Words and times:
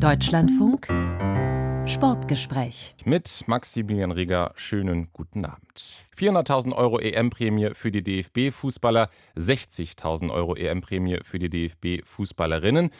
Deutschlandfunk 0.00 0.88
Sportgespräch. 1.86 2.94
Mit 3.04 3.44
Maximilian 3.46 4.10
Rieger, 4.10 4.52
schönen 4.56 5.08
guten 5.12 5.44
Abend. 5.44 6.02
400.000 6.18 6.74
Euro 6.74 6.98
EM-Prämie 6.98 7.70
für 7.74 7.90
die 7.90 8.02
DFB-Fußballer, 8.02 9.08
60.000 9.36 10.32
Euro 10.32 10.56
EM-Prämie 10.56 11.20
für 11.22 11.38
die 11.38 11.48
DFB-Fußballerinnen. 11.48 12.90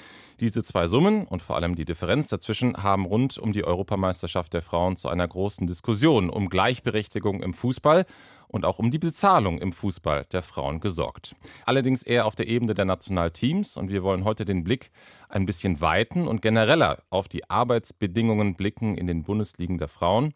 Diese 0.40 0.62
zwei 0.62 0.86
Summen 0.86 1.26
und 1.26 1.42
vor 1.42 1.56
allem 1.56 1.74
die 1.74 1.84
Differenz 1.84 2.28
dazwischen 2.28 2.82
haben 2.82 3.04
rund 3.04 3.36
um 3.38 3.52
die 3.52 3.64
Europameisterschaft 3.64 4.54
der 4.54 4.62
Frauen 4.62 4.96
zu 4.96 5.08
einer 5.08 5.26
großen 5.26 5.66
Diskussion 5.66 6.30
um 6.30 6.48
Gleichberechtigung 6.48 7.42
im 7.42 7.54
Fußball 7.54 8.06
und 8.48 8.64
auch 8.64 8.78
um 8.78 8.90
die 8.90 8.98
Bezahlung 8.98 9.58
im 9.58 9.72
Fußball 9.72 10.26
der 10.32 10.42
Frauen 10.42 10.80
gesorgt. 10.80 11.36
Allerdings 11.64 12.02
eher 12.02 12.26
auf 12.26 12.34
der 12.34 12.48
Ebene 12.48 12.74
der 12.74 12.84
Nationalteams 12.84 13.76
und 13.76 13.90
wir 13.90 14.02
wollen 14.02 14.24
heute 14.24 14.44
den 14.44 14.64
Blick 14.64 14.90
ein 15.28 15.46
bisschen 15.46 15.80
weiten 15.80 16.26
und 16.28 16.42
genereller 16.42 17.02
auf 17.10 17.28
die 17.28 17.48
Arbeitsbedingungen 17.48 18.54
blicken 18.54 18.96
in 18.96 19.06
den 19.06 19.22
Bundesligen 19.22 19.78
der 19.78 19.88
Frauen, 19.88 20.34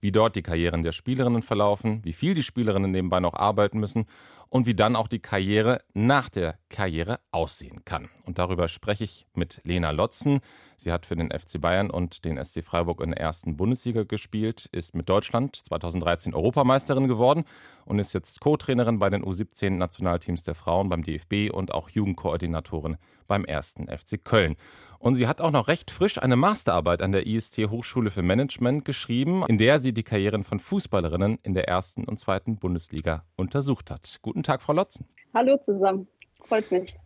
wie 0.00 0.12
dort 0.12 0.36
die 0.36 0.42
Karrieren 0.42 0.82
der 0.82 0.92
Spielerinnen 0.92 1.42
verlaufen, 1.42 2.00
wie 2.04 2.12
viel 2.12 2.34
die 2.34 2.42
Spielerinnen 2.42 2.90
nebenbei 2.90 3.20
noch 3.20 3.34
arbeiten 3.34 3.78
müssen 3.78 4.06
und 4.48 4.66
wie 4.66 4.74
dann 4.74 4.96
auch 4.96 5.08
die 5.08 5.20
Karriere 5.20 5.82
nach 5.94 6.28
der 6.28 6.58
Karriere 6.68 7.20
aussehen 7.30 7.84
kann. 7.84 8.08
Und 8.24 8.38
darüber 8.38 8.68
spreche 8.68 9.04
ich 9.04 9.26
mit 9.34 9.60
Lena 9.64 9.90
Lotzen. 9.90 10.40
Sie 10.80 10.92
hat 10.92 11.04
für 11.04 11.14
den 11.14 11.30
FC 11.30 11.60
Bayern 11.60 11.90
und 11.90 12.24
den 12.24 12.42
SC 12.42 12.64
Freiburg 12.64 13.02
in 13.02 13.10
der 13.10 13.20
ersten 13.20 13.54
Bundesliga 13.54 14.04
gespielt, 14.04 14.66
ist 14.72 14.94
mit 14.94 15.10
Deutschland 15.10 15.56
2013 15.56 16.34
Europameisterin 16.34 17.06
geworden 17.06 17.44
und 17.84 17.98
ist 17.98 18.14
jetzt 18.14 18.40
Co-Trainerin 18.40 18.98
bei 18.98 19.10
den 19.10 19.22
U17 19.22 19.72
Nationalteams 19.72 20.42
der 20.42 20.54
Frauen 20.54 20.88
beim 20.88 21.04
DFB 21.04 21.52
und 21.52 21.74
auch 21.74 21.90
Jugendkoordinatorin 21.90 22.96
beim 23.26 23.44
ersten 23.44 23.88
FC 23.88 24.24
Köln. 24.24 24.56
Und 24.98 25.16
sie 25.16 25.26
hat 25.26 25.42
auch 25.42 25.50
noch 25.50 25.68
recht 25.68 25.90
frisch 25.90 26.16
eine 26.16 26.36
Masterarbeit 26.36 27.02
an 27.02 27.12
der 27.12 27.26
IST 27.26 27.58
Hochschule 27.68 28.10
für 28.10 28.22
Management 28.22 28.86
geschrieben, 28.86 29.44
in 29.48 29.58
der 29.58 29.80
sie 29.80 29.92
die 29.92 30.02
Karrieren 30.02 30.44
von 30.44 30.60
Fußballerinnen 30.60 31.40
in 31.42 31.52
der 31.52 31.68
ersten 31.68 32.04
und 32.04 32.18
zweiten 32.18 32.56
Bundesliga 32.56 33.24
untersucht 33.36 33.90
hat. 33.90 34.18
Guten 34.22 34.42
Tag, 34.42 34.62
Frau 34.62 34.72
Lotzen. 34.72 35.06
Hallo 35.34 35.58
zusammen. 35.58 36.08
Freut 36.48 36.70
mich. 36.70 36.96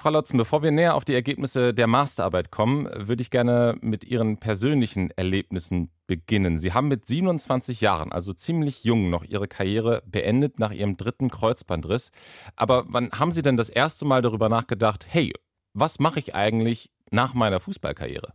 Frau 0.00 0.08
Lotzen, 0.08 0.38
bevor 0.38 0.62
wir 0.62 0.70
näher 0.70 0.94
auf 0.94 1.04
die 1.04 1.12
Ergebnisse 1.12 1.74
der 1.74 1.86
Masterarbeit 1.86 2.50
kommen, 2.50 2.88
würde 2.96 3.20
ich 3.20 3.30
gerne 3.30 3.76
mit 3.82 4.02
Ihren 4.02 4.38
persönlichen 4.38 5.10
Erlebnissen 5.10 5.90
beginnen. 6.06 6.56
Sie 6.56 6.72
haben 6.72 6.88
mit 6.88 7.06
27 7.06 7.82
Jahren, 7.82 8.10
also 8.10 8.32
ziemlich 8.32 8.82
jung, 8.82 9.10
noch 9.10 9.24
Ihre 9.24 9.46
Karriere 9.46 10.02
beendet 10.06 10.58
nach 10.58 10.72
Ihrem 10.72 10.96
dritten 10.96 11.28
Kreuzbandriss. 11.28 12.12
Aber 12.56 12.86
wann 12.88 13.10
haben 13.10 13.30
Sie 13.30 13.42
denn 13.42 13.58
das 13.58 13.68
erste 13.68 14.06
Mal 14.06 14.22
darüber 14.22 14.48
nachgedacht, 14.48 15.06
hey, 15.06 15.34
was 15.74 15.98
mache 15.98 16.18
ich 16.18 16.34
eigentlich 16.34 16.88
nach 17.10 17.34
meiner 17.34 17.60
Fußballkarriere? 17.60 18.32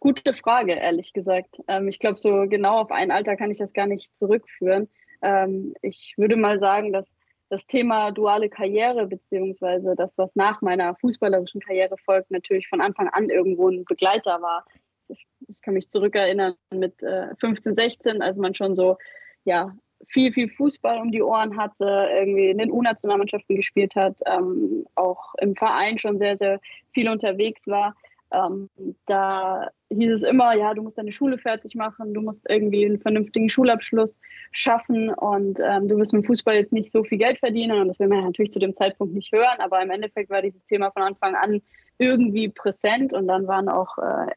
Gute 0.00 0.32
Frage, 0.32 0.72
ehrlich 0.72 1.12
gesagt. 1.12 1.58
Ähm, 1.68 1.88
ich 1.88 1.98
glaube, 1.98 2.16
so 2.16 2.46
genau 2.48 2.80
auf 2.80 2.90
ein 2.90 3.10
Alter 3.10 3.36
kann 3.36 3.50
ich 3.50 3.58
das 3.58 3.74
gar 3.74 3.86
nicht 3.86 4.16
zurückführen. 4.16 4.88
Ähm, 5.20 5.74
ich 5.82 6.14
würde 6.16 6.36
mal 6.36 6.58
sagen, 6.58 6.94
dass 6.94 7.06
das 7.48 7.66
Thema 7.66 8.10
duale 8.10 8.48
Karriere 8.48 9.06
beziehungsweise 9.06 9.94
das, 9.96 10.16
was 10.18 10.34
nach 10.36 10.62
meiner 10.62 10.94
fußballerischen 10.96 11.60
Karriere 11.60 11.96
folgt, 11.98 12.30
natürlich 12.30 12.68
von 12.68 12.80
Anfang 12.80 13.08
an 13.08 13.28
irgendwo 13.28 13.68
ein 13.68 13.84
Begleiter 13.84 14.42
war. 14.42 14.64
Ich, 15.08 15.26
ich 15.46 15.62
kann 15.62 15.74
mich 15.74 15.88
zurückerinnern 15.88 16.54
mit 16.74 17.02
äh, 17.02 17.34
15, 17.38 17.76
16, 17.76 18.22
als 18.22 18.38
man 18.38 18.54
schon 18.54 18.74
so 18.74 18.98
ja 19.44 19.76
viel, 20.08 20.32
viel 20.32 20.48
Fußball 20.48 21.00
um 21.00 21.10
die 21.10 21.22
Ohren 21.22 21.56
hatte, 21.56 22.08
irgendwie 22.12 22.50
in 22.50 22.58
den 22.58 22.70
U-Nationalmannschaften 22.70 23.56
gespielt 23.56 23.94
hat, 23.96 24.18
ähm, 24.26 24.86
auch 24.94 25.34
im 25.40 25.54
Verein 25.54 25.98
schon 25.98 26.18
sehr, 26.18 26.36
sehr 26.36 26.60
viel 26.92 27.08
unterwegs 27.08 27.66
war. 27.66 27.94
Ähm, 28.32 28.68
da 29.06 29.70
hieß 29.90 30.12
es 30.12 30.22
immer, 30.22 30.54
ja, 30.54 30.74
du 30.74 30.82
musst 30.82 30.98
deine 30.98 31.12
Schule 31.12 31.38
fertig 31.38 31.76
machen, 31.76 32.12
du 32.12 32.20
musst 32.20 32.44
irgendwie 32.48 32.84
einen 32.84 32.98
vernünftigen 32.98 33.48
Schulabschluss 33.48 34.18
schaffen 34.50 35.10
und 35.10 35.60
ähm, 35.60 35.88
du 35.88 35.96
wirst 35.96 36.12
mit 36.12 36.26
Fußball 36.26 36.56
jetzt 36.56 36.72
nicht 36.72 36.90
so 36.90 37.04
viel 37.04 37.18
Geld 37.18 37.38
verdienen 37.38 37.80
und 37.80 37.88
das 37.88 38.00
will 38.00 38.08
man 38.08 38.24
natürlich 38.24 38.50
zu 38.50 38.58
dem 38.58 38.74
Zeitpunkt 38.74 39.14
nicht 39.14 39.32
hören, 39.32 39.60
aber 39.60 39.80
im 39.80 39.90
Endeffekt 39.90 40.30
war 40.30 40.42
dieses 40.42 40.66
Thema 40.66 40.90
von 40.90 41.02
Anfang 41.02 41.36
an 41.36 41.62
irgendwie 41.98 42.48
präsent 42.48 43.12
und 43.12 43.28
dann 43.28 43.46
waren 43.46 43.68
auch 43.68 43.96
äh, 43.98 44.32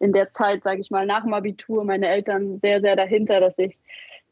in 0.00 0.12
der 0.12 0.32
Zeit, 0.32 0.62
sage 0.62 0.80
ich 0.80 0.90
mal, 0.90 1.06
nach 1.06 1.22
dem 1.22 1.34
Abitur 1.34 1.84
meine 1.84 2.08
Eltern 2.08 2.60
sehr, 2.60 2.80
sehr 2.80 2.96
dahinter, 2.96 3.40
dass 3.40 3.58
ich 3.58 3.78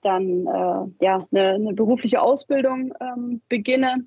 dann 0.03 0.47
äh, 0.47 1.05
ja, 1.05 1.27
eine, 1.33 1.55
eine, 1.55 1.73
berufliche 1.75 2.23
Ausbildung 2.23 2.95
ähm, 3.01 3.41
beginne. 3.49 4.05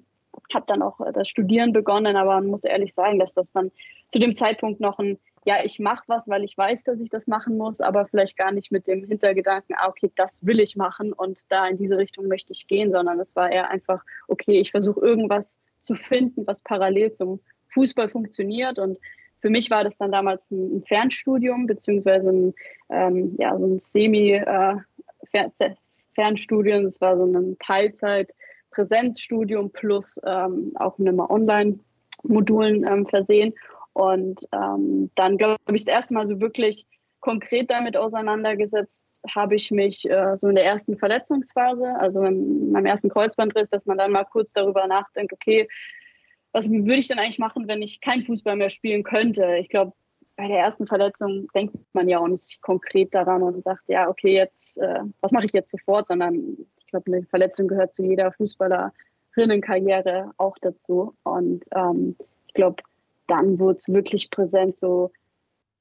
Habe 0.53 0.65
dann 0.67 0.81
auch 0.81 0.99
äh, 1.01 1.11
das 1.13 1.29
Studieren 1.29 1.73
begonnen, 1.73 2.15
aber 2.15 2.35
man 2.35 2.47
muss 2.47 2.63
ehrlich 2.63 2.93
sagen, 2.93 3.19
dass 3.19 3.33
das 3.33 3.51
dann 3.51 3.71
zu 4.09 4.19
dem 4.19 4.35
Zeitpunkt 4.35 4.79
noch 4.79 4.99
ein, 4.99 5.19
ja, 5.45 5.63
ich 5.63 5.79
mache 5.79 6.03
was, 6.07 6.27
weil 6.27 6.43
ich 6.43 6.57
weiß, 6.57 6.83
dass 6.83 6.99
ich 6.99 7.09
das 7.09 7.27
machen 7.27 7.57
muss, 7.57 7.81
aber 7.81 8.07
vielleicht 8.07 8.37
gar 8.37 8.51
nicht 8.51 8.71
mit 8.71 8.87
dem 8.87 9.05
Hintergedanken, 9.05 9.75
ah, 9.77 9.87
okay, 9.87 10.11
das 10.15 10.45
will 10.45 10.59
ich 10.59 10.75
machen 10.75 11.13
und 11.13 11.51
da 11.51 11.67
in 11.67 11.77
diese 11.77 11.97
Richtung 11.97 12.27
möchte 12.27 12.53
ich 12.53 12.67
gehen, 12.67 12.91
sondern 12.91 13.19
es 13.19 13.35
war 13.35 13.51
eher 13.51 13.69
einfach, 13.69 14.03
okay, 14.27 14.59
ich 14.59 14.71
versuche 14.71 14.99
irgendwas 14.99 15.59
zu 15.81 15.95
finden, 15.95 16.45
was 16.45 16.59
parallel 16.61 17.13
zum 17.13 17.39
Fußball 17.73 18.09
funktioniert 18.09 18.79
und 18.79 18.97
für 19.41 19.49
mich 19.49 19.69
war 19.69 19.83
das 19.83 19.97
dann 19.97 20.11
damals 20.11 20.51
ein 20.51 20.83
Fernstudium, 20.85 21.65
beziehungsweise 21.65 22.29
ein, 22.29 22.53
ähm, 22.89 23.35
ja, 23.39 23.57
so 23.57 23.65
ein 23.65 23.79
Semi, 23.79 24.33
äh, 24.33 24.75
Fernstudien. 26.13 26.85
Es 26.85 26.99
war 27.01 27.17
so 27.17 27.25
ein 27.25 27.57
Teilzeit-Präsenzstudium 28.71 29.71
plus 29.71 30.19
ähm, 30.25 30.71
auch 30.75 30.97
mit 30.97 31.17
Online-Modulen 31.17 32.85
ähm, 32.87 33.07
versehen. 33.07 33.53
Und 33.93 34.47
ähm, 34.53 35.11
dann, 35.15 35.37
glaube 35.37 35.57
ich, 35.73 35.85
das 35.85 35.93
erste 35.93 36.13
Mal 36.13 36.25
so 36.25 36.39
wirklich 36.39 36.85
konkret 37.19 37.69
damit 37.69 37.97
auseinandergesetzt 37.97 39.05
habe 39.35 39.55
ich 39.55 39.69
mich 39.71 40.09
äh, 40.09 40.37
so 40.37 40.47
in 40.47 40.55
der 40.55 40.63
ersten 40.63 40.97
Verletzungsphase, 40.97 41.93
also 41.99 42.23
in 42.23 42.71
meinem 42.71 42.85
ersten 42.85 43.09
Kreuzbandriss, 43.09 43.69
dass 43.69 43.85
man 43.85 43.97
dann 43.97 44.13
mal 44.13 44.23
kurz 44.23 44.53
darüber 44.53 44.87
nachdenkt, 44.87 45.33
okay, 45.33 45.67
was 46.53 46.71
würde 46.71 46.95
ich 46.95 47.09
denn 47.09 47.19
eigentlich 47.19 47.39
machen, 47.39 47.67
wenn 47.67 47.81
ich 47.81 47.99
kein 47.99 48.23
Fußball 48.23 48.55
mehr 48.55 48.69
spielen 48.69 49.03
könnte? 49.03 49.57
Ich 49.57 49.67
glaube, 49.69 49.91
bei 50.37 50.47
der 50.47 50.59
ersten 50.59 50.87
Verletzung 50.87 51.47
denkt 51.53 51.75
man 51.91 52.07
ja 52.07 52.19
auch 52.19 52.27
nicht 52.27 52.61
konkret 52.61 53.13
daran 53.13 53.43
und 53.43 53.61
sagt, 53.65 53.83
ja, 53.87 54.07
okay, 54.07 54.33
jetzt, 54.33 54.77
äh, 54.77 55.01
was 55.19 55.33
mache 55.33 55.45
ich 55.45 55.51
jetzt 55.51 55.71
sofort, 55.71 56.07
sondern 56.07 56.57
ich 56.89 56.91
glaube, 56.91 57.13
eine 57.13 57.23
Verletzung 57.27 57.67
gehört 57.67 57.93
zu 57.93 58.01
jeder 58.01 58.31
Fußballerinnenkarriere 58.31 60.31
auch 60.37 60.57
dazu. 60.59 61.13
Und 61.21 61.63
ähm, 61.75 62.15
ich 62.47 62.55
glaube, 62.55 62.81
dann 63.27 63.59
wurde 63.59 63.77
es 63.77 63.89
wirklich 63.89 64.31
präsent, 64.31 64.75
so 64.75 65.11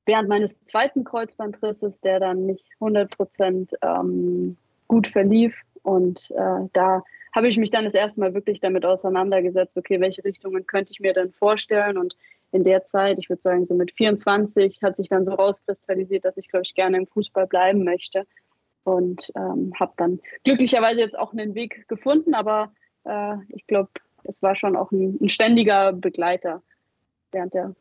während 0.05 0.29
meines 0.29 0.65
zweiten 0.65 1.05
Kreuzbandrisses, 1.05 2.03
der 2.03 2.21
dann 2.21 2.45
nicht 2.45 2.67
100 2.81 3.17
Prozent 3.17 3.73
ähm, 3.81 4.59
gut 4.87 5.07
verlief. 5.07 5.59
Und 5.83 6.31
äh, 6.33 6.69
da 6.75 7.03
habe 7.35 7.49
ich 7.49 7.57
mich 7.57 7.71
dann 7.71 7.85
das 7.85 7.95
erste 7.95 8.21
Mal 8.21 8.35
wirklich 8.35 8.61
damit 8.61 8.85
auseinandergesetzt, 8.85 9.79
okay, 9.79 9.99
welche 10.01 10.25
Richtungen 10.25 10.67
könnte 10.67 10.93
ich 10.93 11.01
mir 11.01 11.15
denn 11.15 11.33
vorstellen 11.33 11.97
und 11.97 12.17
in 12.51 12.65
der 12.65 12.85
Zeit, 12.85 13.19
ich 13.19 13.31
würde 13.31 13.41
sagen 13.41 13.65
so 13.65 13.75
mit 13.75 13.93
24, 13.93 14.83
hat 14.83 14.99
sich 14.99 15.09
dann 15.09 15.25
so 15.25 15.33
rauskristallisiert, 15.33 16.27
dass 16.27 16.37
ich, 16.37 16.49
glaube 16.49 16.65
ich, 16.65 16.75
gerne 16.75 16.99
im 16.99 17.07
Fußball 17.07 17.47
bleiben 17.47 17.85
möchte. 17.85 18.27
Und 18.85 19.31
ähm, 19.37 19.73
habe 19.79 19.93
dann 19.97 20.21
glücklicherweise 20.45 21.01
jetzt 21.01 21.19
auch 21.19 21.33
einen 21.33 21.55
Weg 21.55 21.87
gefunden, 21.89 22.35
aber 22.35 22.73
äh, 23.05 23.35
ich 23.49 23.67
glaube, 23.67 23.91
es 24.25 24.43
war 24.43 24.57
schon 24.57 24.77
auch 24.77 24.91
ein, 24.93 25.19
ein, 25.21 25.29
ständiger 25.29 25.93
Begleiter 25.93 26.63
während 27.33 27.55
der 27.55 27.75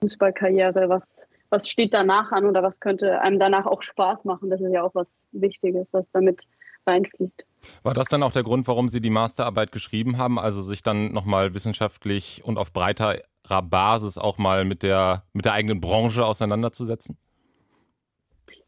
Fußballkarriere. 0.00 0.88
Was, 0.88 1.28
was 1.50 1.68
steht 1.68 1.94
danach 1.94 2.32
an 2.32 2.46
oder 2.46 2.62
was 2.62 2.80
könnte 2.80 3.20
einem 3.20 3.38
danach 3.38 3.66
auch 3.66 3.82
Spaß 3.82 4.24
machen? 4.24 4.50
Das 4.50 4.60
ist 4.60 4.72
ja 4.72 4.82
auch 4.82 4.94
was 4.94 5.26
Wichtiges, 5.32 5.92
was 5.92 6.06
damit 6.12 6.42
reinfließt. 6.86 7.46
War 7.82 7.94
das 7.94 8.06
dann 8.06 8.22
auch 8.22 8.32
der 8.32 8.42
Grund, 8.42 8.66
warum 8.66 8.88
Sie 8.88 9.00
die 9.00 9.10
Masterarbeit 9.10 9.72
geschrieben 9.72 10.18
haben, 10.18 10.38
also 10.38 10.60
sich 10.62 10.82
dann 10.82 11.12
nochmal 11.12 11.54
wissenschaftlich 11.54 12.42
und 12.44 12.58
auf 12.58 12.72
breiter 12.72 13.18
Basis 13.62 14.16
auch 14.16 14.38
mal 14.38 14.64
mit 14.64 14.82
der, 14.82 15.24
mit 15.32 15.44
der 15.44 15.52
eigenen 15.54 15.80
Branche 15.80 16.24
auseinanderzusetzen? 16.24 17.18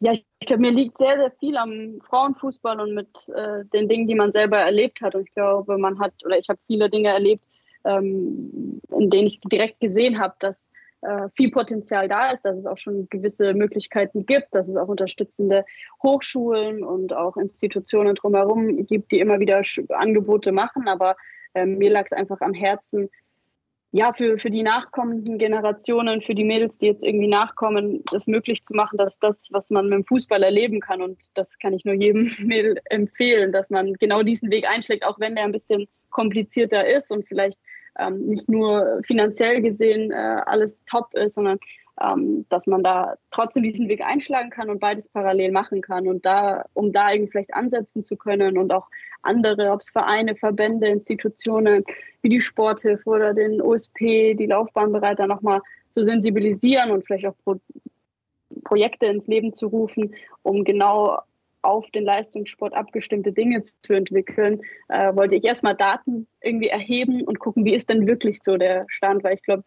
Ja, 0.05 0.15
ich 0.15 0.47
glaube, 0.47 0.63
mir 0.63 0.73
liegt 0.73 0.99
sehr, 0.99 1.17
sehr 1.17 1.31
viel 1.39 1.57
am 1.57 2.01
Frauenfußball 2.09 2.81
und 2.81 2.93
mit 2.93 3.09
äh, 3.29 3.65
den 3.73 3.89
Dingen, 3.89 4.09
die 4.09 4.17
man 4.17 4.33
selber 4.33 4.59
erlebt 4.59 5.01
hat. 5.01 5.15
Und 5.15 5.29
ich 5.29 5.33
glaube, 5.33 5.79
man 5.79 6.01
hat, 6.01 6.13
oder 6.25 6.37
ich 6.37 6.49
habe 6.49 6.59
viele 6.67 6.91
Dinge 6.91 7.11
erlebt, 7.11 7.45
ähm, 7.85 8.81
in 8.91 9.11
denen 9.11 9.29
ich 9.29 9.39
direkt 9.43 9.79
gesehen 9.79 10.19
habe, 10.19 10.35
dass 10.41 10.69
äh, 11.03 11.29
viel 11.37 11.53
Potenzial 11.53 12.09
da 12.09 12.33
ist, 12.33 12.45
dass 12.45 12.57
es 12.57 12.67
auch 12.67 12.79
schon 12.79 13.07
gewisse 13.11 13.55
Möglichkeiten 13.55 14.27
gibt, 14.27 14.49
dass 14.51 14.67
es 14.67 14.75
auch 14.75 14.89
unterstützende 14.89 15.65
Hochschulen 16.03 16.83
und 16.83 17.13
auch 17.13 17.37
Institutionen 17.37 18.17
drumherum 18.17 18.85
gibt, 18.87 19.13
die 19.13 19.21
immer 19.21 19.39
wieder 19.39 19.63
Angebote 19.91 20.51
machen. 20.51 20.89
Aber 20.89 21.15
äh, 21.55 21.65
mir 21.65 21.91
lag 21.91 22.07
es 22.07 22.13
einfach 22.13 22.41
am 22.41 22.55
Herzen, 22.55 23.09
ja, 23.95 24.15
für, 24.15 24.39
für 24.39 24.49
die 24.49 24.63
nachkommenden 24.63 25.37
Generationen, 25.37 26.23
für 26.23 26.35
die 26.35 26.45
Mädels, 26.45 26.79
die 26.79 26.87
jetzt 26.87 27.05
irgendwie 27.05 27.29
nachkommen, 27.29 28.03
es 28.15 28.27
möglich 28.27 28.65
zu 28.65 28.75
machen, 28.75 28.97
dass 28.97 29.19
das, 29.19 29.49
was 29.53 29.71
man 29.71 29.91
mit 29.91 29.99
dem 29.99 30.05
Fußball 30.07 30.43
erleben 30.43 30.81
kann, 30.81 31.03
und 31.03 31.19
das 31.35 31.59
kann 31.59 31.75
ich 31.75 31.85
nur 31.85 31.95
jedem 31.95 32.31
Mädel 32.43 32.81
empfehlen, 32.87 33.53
dass 33.53 33.69
man 33.69 33.93
genau 33.95 34.23
diesen 34.23 34.51
Weg 34.51 34.67
einschlägt, 34.67 35.05
auch 35.05 35.21
wenn 35.21 35.35
der 35.35 35.45
ein 35.45 35.53
bisschen 35.53 35.89
komplizierter 36.09 36.87
ist 36.87 37.13
und 37.13 37.29
vielleicht 37.29 37.59
ähm, 37.99 38.27
nicht 38.27 38.49
nur 38.49 39.03
finanziell 39.07 39.61
gesehen 39.61 40.11
äh, 40.11 40.41
alles 40.47 40.83
top 40.87 41.13
ist, 41.13 41.35
sondern 41.35 41.59
ähm, 42.01 42.47
dass 42.49 42.67
man 42.67 42.83
da 42.83 43.17
trotzdem 43.31 43.63
diesen 43.63 43.89
Weg 43.89 44.03
einschlagen 44.03 44.51
kann 44.51 44.71
und 44.71 44.81
beides 44.81 45.09
parallel 45.09 45.53
machen 45.53 45.83
kann. 45.83 46.07
Und 46.09 46.25
da, 46.25 46.65
um 46.73 46.93
da 46.93 47.13
irgendwie 47.13 47.31
vielleicht 47.31 47.55
ansetzen 47.55 48.05
zu 48.05 48.17
können 48.17 48.57
und 48.57 48.73
auch 48.73 48.89
andere, 49.23 49.71
ob 49.71 49.81
es 49.81 49.91
Vereine, 49.91 50.35
Verbände, 50.35 50.89
Institutionen 50.89 51.85
wie 52.23 52.29
die 52.29 52.41
Sporthilfe 52.41 53.09
oder 53.09 53.35
den 53.35 53.61
OSP, 53.61 54.35
die 54.35 54.47
Laufbahnbereiter 54.47 55.27
nochmal 55.27 55.61
zu 55.91 56.05
sensibilisieren 56.05 56.91
und 56.91 57.05
vielleicht 57.05 57.27
auch 57.27 57.37
Pro 57.45 57.57
Projekte 58.65 59.07
ins 59.07 59.27
Leben 59.27 59.55
zu 59.55 59.69
rufen, 59.69 60.15
um 60.43 60.63
genau 60.65 61.19
auf 61.63 61.91
den 61.91 62.05
Leistungssport 62.05 62.75
abgestimmte 62.75 63.33
Dinge 63.33 63.63
zu 63.63 63.95
entwickeln, 63.95 64.61
äh, 64.89 65.15
wollte 65.15 65.37
ich 65.37 65.45
erstmal 65.45 65.77
Daten 65.77 66.27
irgendwie 66.41 66.69
erheben 66.69 67.23
und 67.23 67.39
gucken, 67.39 67.65
wie 67.65 67.75
ist 67.75 67.89
denn 67.89 68.07
wirklich 68.07 68.41
so 68.43 68.57
der 68.57 68.85
Stand, 68.89 69.25
weil 69.25 69.35
ich 69.35 69.43
glaube, 69.43 69.63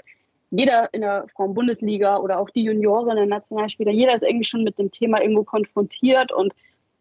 jeder 0.51 0.93
in 0.93 1.01
der 1.01 1.27
Frauen-Bundesliga 1.35 2.17
oder 2.17 2.39
auch 2.39 2.49
die 2.49 2.63
Juniorinnen, 2.63 3.29
Nationalspieler, 3.29 3.91
jeder 3.91 4.15
ist 4.15 4.23
irgendwie 4.23 4.45
schon 4.45 4.63
mit 4.63 4.79
dem 4.79 4.91
Thema 4.91 5.21
irgendwo 5.21 5.43
konfrontiert 5.43 6.31
und 6.31 6.53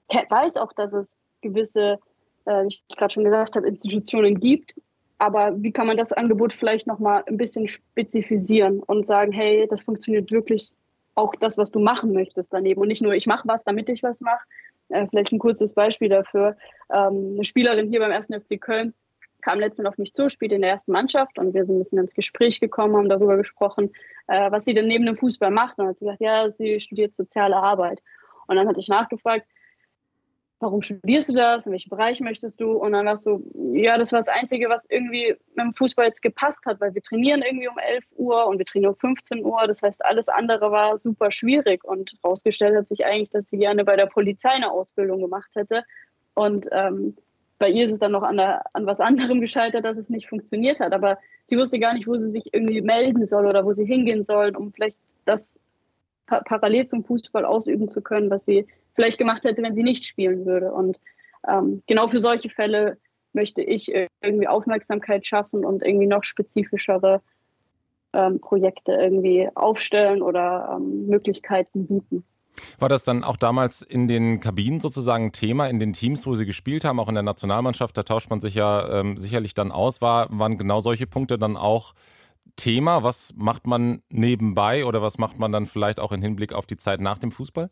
weiß 0.09 0.57
auch, 0.57 0.73
dass 0.73 0.93
es 0.93 1.17
gewisse, 1.41 1.99
äh, 2.47 2.67
ich 2.67 2.83
gerade 2.97 3.13
schon 3.13 3.25
gesagt 3.25 3.57
habe, 3.57 3.69
Institutionen 3.69 4.41
gibt. 4.41 4.75
Aber 5.19 5.63
wie 5.63 5.73
kann 5.73 5.87
man 5.87 5.97
das 5.97 6.13
Angebot 6.13 6.53
vielleicht 6.53 6.87
nochmal 6.87 7.23
ein 7.27 7.37
bisschen 7.37 7.69
spezifizieren 7.69 8.81
und 8.81 9.07
sagen, 9.07 9.33
hey, 9.33 9.67
das 9.69 9.83
funktioniert 9.83 10.31
wirklich 10.31 10.73
auch 11.15 11.35
das, 11.37 11.57
was 11.57 11.71
du 11.71 11.79
machen 11.79 12.13
möchtest 12.13 12.53
daneben 12.53 12.81
und 12.81 12.89
nicht 12.89 13.03
nur, 13.03 13.15
ich 13.15 13.27
mache 13.27 13.47
was, 13.47 13.65
damit 13.65 13.89
ich 13.89 14.03
was 14.03 14.21
mache. 14.21 14.45
Äh, 14.89 15.07
vielleicht 15.09 15.33
ein 15.33 15.39
kurzes 15.39 15.73
Beispiel 15.73 16.09
dafür. 16.09 16.57
Ähm, 16.93 17.35
eine 17.35 17.45
Spielerin 17.45 17.89
hier 17.89 18.01
beim 18.01 18.13
1. 18.13 18.27
FC 18.27 18.61
Köln 18.61 18.95
kam 19.45 19.61
letztens 19.61 19.87
auf 19.87 19.99
mich 19.99 20.15
zu, 20.15 20.31
spielte 20.31 20.55
in 20.55 20.63
der 20.63 20.71
ersten 20.71 20.93
Mannschaft 20.93 21.39
und 21.39 21.53
wir 21.53 21.67
sind 21.67 21.77
ein 21.77 21.81
bisschen 21.81 21.99
ins 21.99 22.15
Gespräch 22.15 22.61
gekommen, 22.61 22.97
haben 22.97 23.11
darüber 23.11 23.37
gesprochen, 23.37 23.93
äh, 24.27 24.51
was 24.51 24.65
sie 24.65 24.73
denn 24.73 24.87
neben 24.87 25.05
dem 25.05 25.19
Fußball 25.19 25.51
macht. 25.51 25.79
Und 25.79 25.85
dann 25.85 25.89
hat 25.91 25.99
sie 25.99 26.07
gesagt, 26.07 26.23
ja, 26.23 26.51
sie 26.51 26.81
studiert 26.81 27.15
soziale 27.15 27.57
Arbeit. 27.57 28.03
Und 28.47 28.57
dann 28.57 28.67
hatte 28.67 28.81
ich 28.81 28.89
nachgefragt, 28.89 29.47
warum 30.61 30.81
studierst 30.81 31.29
du 31.29 31.35
das? 31.35 31.67
In 31.67 31.73
welchem 31.73 31.91
Bereich 31.91 32.21
möchtest 32.21 32.59
du? 32.59 32.73
Und 32.73 32.93
dann 32.93 33.05
war 33.05 33.15
es 33.15 33.23
so, 33.23 33.43
ja, 33.75 33.99
das 33.99 34.13
war 34.13 34.21
das 34.21 34.29
Einzige, 34.29 34.71
was 34.71 34.87
irgendwie 34.89 35.37
mit 35.55 35.67
dem 35.67 35.75
Fußball 35.75 36.07
jetzt 36.07 36.23
gepasst 36.23 36.65
hat, 36.65 36.81
weil 36.81 36.95
wir 36.95 37.03
trainieren 37.03 37.43
irgendwie 37.43 37.69
um 37.69 37.77
11 37.77 38.05
Uhr 38.17 38.47
und 38.47 38.57
wir 38.57 38.65
trainieren 38.65 38.95
um 38.95 38.99
15 38.99 39.45
Uhr. 39.45 39.67
Das 39.67 39.83
heißt, 39.83 40.03
alles 40.03 40.31
andere 40.31 40.71
war 40.71 40.99
super 40.99 41.31
schwierig. 41.31 41.85
Und 41.85 42.15
herausgestellt 42.23 42.77
hat 42.77 42.89
sich 42.89 43.05
eigentlich, 43.05 43.31
dass 43.31 43.51
sie 43.51 43.59
gerne 43.59 43.85
bei 43.85 43.97
der 43.97 44.07
Polizei 44.07 44.51
eine 44.51 44.73
Ausbildung 44.73 45.21
gemacht 45.21 45.51
hätte. 45.55 45.85
Und 46.33 46.67
ähm, 46.73 47.17
bei 47.65 47.71
ihr 47.71 47.87
ist 47.87 47.93
es 47.93 47.99
dann 47.99 48.13
noch 48.13 48.23
an, 48.23 48.37
der, 48.37 48.63
an 48.75 48.85
was 48.85 49.01
anderem 49.01 49.41
gescheitert, 49.41 49.87
dass 49.87 49.97
es 49.97 50.11
nicht 50.11 50.29
funktioniert 50.29 50.81
hat. 50.81 50.93
Aber 50.93 51.17
sie 51.47 51.57
wusste 51.57 51.79
gar 51.79 51.95
nicht, 51.95 52.07
wo 52.07 52.19
sie 52.19 52.29
sich 52.29 52.53
irgendwie 52.53 52.83
melden 52.83 53.25
soll 53.25 53.47
oder 53.47 53.65
wo 53.65 53.73
sie 53.73 53.87
hingehen 53.87 54.23
soll, 54.23 54.55
um 54.55 54.71
vielleicht 54.71 54.99
das 55.25 55.59
pa 56.27 56.43
parallel 56.43 56.85
zum 56.85 57.05
Fußball 57.05 57.47
ausüben 57.47 57.89
zu 57.89 58.03
können, 58.03 58.29
was 58.29 58.45
sie 58.45 58.67
vielleicht 58.93 59.17
gemacht 59.17 59.47
hätte, 59.47 59.63
wenn 59.63 59.75
sie 59.75 59.83
nicht 59.83 60.05
spielen 60.05 60.45
würde. 60.45 60.75
Und 60.75 61.01
ähm, 61.49 61.83
genau 61.87 62.09
für 62.09 62.21
solche 62.21 62.51
Fälle 62.51 62.99
möchte 63.33 63.63
ich 63.63 63.91
irgendwie 64.21 64.47
Aufmerksamkeit 64.47 65.27
schaffen 65.27 65.65
und 65.65 65.83
irgendwie 65.83 66.07
noch 66.07 66.25
spezifischere 66.25 67.23
ähm, 68.13 68.41
Projekte 68.41 68.93
irgendwie 68.93 69.49
aufstellen 69.55 70.21
oder 70.21 70.77
ähm, 70.77 71.07
Möglichkeiten 71.07 71.87
bieten. 71.87 72.25
War 72.79 72.89
das 72.89 73.05
dann 73.05 73.25
auch 73.25 73.37
damals 73.37 73.83
in 73.83 74.09
den 74.09 74.41
Kabinen 74.41 74.81
sozusagen 74.81 75.33
Thema, 75.33 75.69
in 75.69 75.81
den 75.81 75.93
Teams, 75.93 76.27
wo 76.27 76.35
Sie 76.35 76.47
gespielt 76.47 76.85
haben, 76.85 77.01
auch 77.01 77.09
in 77.09 77.15
der 77.15 77.23
Nationalmannschaft? 77.23 77.97
Da 77.97 78.03
tauscht 78.03 78.31
man 78.31 78.41
sich 78.41 78.55
ja 78.55 79.01
ähm, 79.01 79.17
sicherlich 79.17 79.55
dann 79.55 79.73
aus. 79.73 80.01
War, 80.01 80.29
waren 80.31 80.59
genau 80.59 80.81
solche 80.81 81.07
Punkte 81.07 81.39
dann 81.39 81.57
auch 81.57 81.95
Thema? 82.57 83.03
Was 83.03 83.35
macht 83.37 83.67
man 83.67 84.03
nebenbei 84.09 84.85
oder 84.85 85.03
was 85.03 85.19
macht 85.19 85.39
man 85.39 85.53
dann 85.53 85.67
vielleicht 85.67 86.01
auch 86.01 86.13
im 86.13 86.23
Hinblick 86.23 86.53
auf 86.53 86.67
die 86.67 86.77
Zeit 86.77 87.01
nach 87.01 87.19
dem 87.19 87.31
Fußball? 87.31 87.71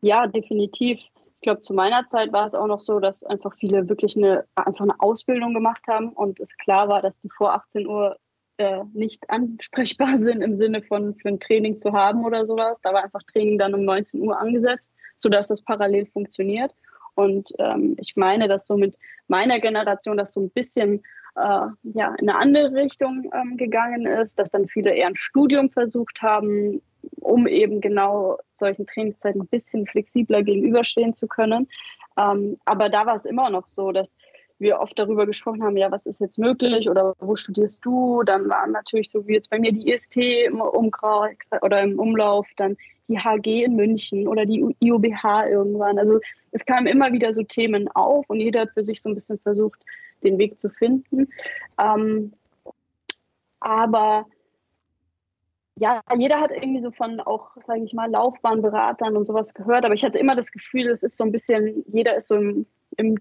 Ja, 0.00 0.26
definitiv. 0.26 0.98
Ich 0.98 1.40
glaube, 1.40 1.60
zu 1.60 1.74
meiner 1.74 2.06
Zeit 2.06 2.32
war 2.32 2.46
es 2.46 2.54
auch 2.54 2.66
noch 2.66 2.80
so, 2.80 3.00
dass 3.00 3.22
einfach 3.22 3.54
viele 3.54 3.88
wirklich 3.88 4.16
eine, 4.16 4.44
einfach 4.54 4.82
eine 4.82 4.98
Ausbildung 5.00 5.54
gemacht 5.54 5.82
haben 5.88 6.10
und 6.10 6.40
es 6.40 6.56
klar 6.56 6.88
war, 6.88 7.02
dass 7.02 7.18
die 7.20 7.28
vor 7.30 7.52
18 7.54 7.86
Uhr 7.86 8.16
äh, 8.58 8.84
nicht 8.92 9.28
ansprechbar 9.30 10.18
sind 10.18 10.42
im 10.42 10.56
Sinne 10.56 10.82
von 10.82 11.14
für 11.14 11.28
ein 11.28 11.40
Training 11.40 11.78
zu 11.78 11.92
haben 11.92 12.24
oder 12.24 12.46
sowas. 12.46 12.80
Da 12.82 12.92
war 12.92 13.04
einfach 13.04 13.22
Training 13.22 13.58
dann 13.58 13.74
um 13.74 13.84
19 13.84 14.20
Uhr 14.20 14.38
angesetzt, 14.38 14.92
sodass 15.16 15.48
das 15.48 15.62
parallel 15.62 16.06
funktioniert. 16.06 16.72
Und 17.14 17.50
ähm, 17.58 17.96
ich 18.00 18.16
meine, 18.16 18.48
dass 18.48 18.66
so 18.66 18.76
mit 18.76 18.98
meiner 19.28 19.60
Generation 19.60 20.16
das 20.16 20.32
so 20.32 20.40
ein 20.40 20.50
bisschen 20.50 21.02
äh, 21.36 21.66
ja, 21.82 22.14
in 22.18 22.28
eine 22.28 22.38
andere 22.38 22.74
Richtung 22.74 23.30
ähm, 23.34 23.56
gegangen 23.56 24.06
ist, 24.06 24.38
dass 24.38 24.50
dann 24.50 24.68
viele 24.68 24.94
eher 24.94 25.08
ein 25.08 25.16
Studium 25.16 25.70
versucht 25.70 26.22
haben, 26.22 26.82
um 27.20 27.46
eben 27.46 27.80
genau 27.80 28.38
solchen 28.56 28.86
Trainingszeiten 28.86 29.42
ein 29.42 29.48
bisschen 29.48 29.86
flexibler 29.86 30.42
gegenüberstehen 30.42 31.14
zu 31.14 31.26
können. 31.26 31.68
Ähm, 32.16 32.58
aber 32.64 32.88
da 32.88 33.06
war 33.06 33.16
es 33.16 33.24
immer 33.24 33.50
noch 33.50 33.66
so, 33.66 33.92
dass 33.92 34.16
wir 34.58 34.80
oft 34.80 34.98
darüber 34.98 35.26
gesprochen 35.26 35.62
haben, 35.62 35.76
ja, 35.76 35.90
was 35.90 36.06
ist 36.06 36.20
jetzt 36.20 36.38
möglich 36.38 36.88
oder 36.88 37.14
wo 37.18 37.36
studierst 37.36 37.84
du? 37.84 38.22
Dann 38.22 38.48
waren 38.48 38.72
natürlich 38.72 39.10
so 39.10 39.26
wie 39.26 39.34
jetzt 39.34 39.50
bei 39.50 39.58
mir 39.58 39.72
die 39.72 39.90
IST 39.90 40.16
im 40.16 40.60
Umkreis 40.60 41.36
oder 41.60 41.82
im 41.82 41.98
Umlauf, 41.98 42.46
dann 42.56 42.76
die 43.08 43.18
HG 43.18 43.64
in 43.64 43.76
München 43.76 44.28
oder 44.28 44.46
die 44.46 44.64
IOBH 44.80 45.48
irgendwann. 45.48 45.98
Also 45.98 46.20
es 46.52 46.64
kamen 46.64 46.86
immer 46.86 47.12
wieder 47.12 47.32
so 47.32 47.42
Themen 47.42 47.88
auf 47.88 48.24
und 48.28 48.40
jeder 48.40 48.62
hat 48.62 48.70
für 48.70 48.82
sich 48.82 49.02
so 49.02 49.08
ein 49.08 49.14
bisschen 49.14 49.38
versucht, 49.40 49.80
den 50.22 50.38
Weg 50.38 50.60
zu 50.60 50.70
finden. 50.70 51.28
Ähm, 51.78 52.32
aber 53.60 54.26
ja, 55.76 56.00
jeder 56.16 56.40
hat 56.40 56.52
irgendwie 56.52 56.82
so 56.82 56.92
von 56.92 57.20
auch, 57.20 57.50
sage 57.66 57.82
ich 57.84 57.92
mal, 57.92 58.08
Laufbahnberatern 58.10 59.16
und 59.16 59.26
sowas 59.26 59.54
gehört, 59.54 59.84
aber 59.84 59.94
ich 59.94 60.04
hatte 60.04 60.18
immer 60.18 60.36
das 60.36 60.52
Gefühl, 60.52 60.86
es 60.88 61.02
ist 61.02 61.16
so 61.16 61.24
ein 61.24 61.32
bisschen, 61.32 61.84
jeder 61.88 62.16
ist 62.16 62.28
so 62.28 62.36
im, 62.36 62.66
im 62.96 63.18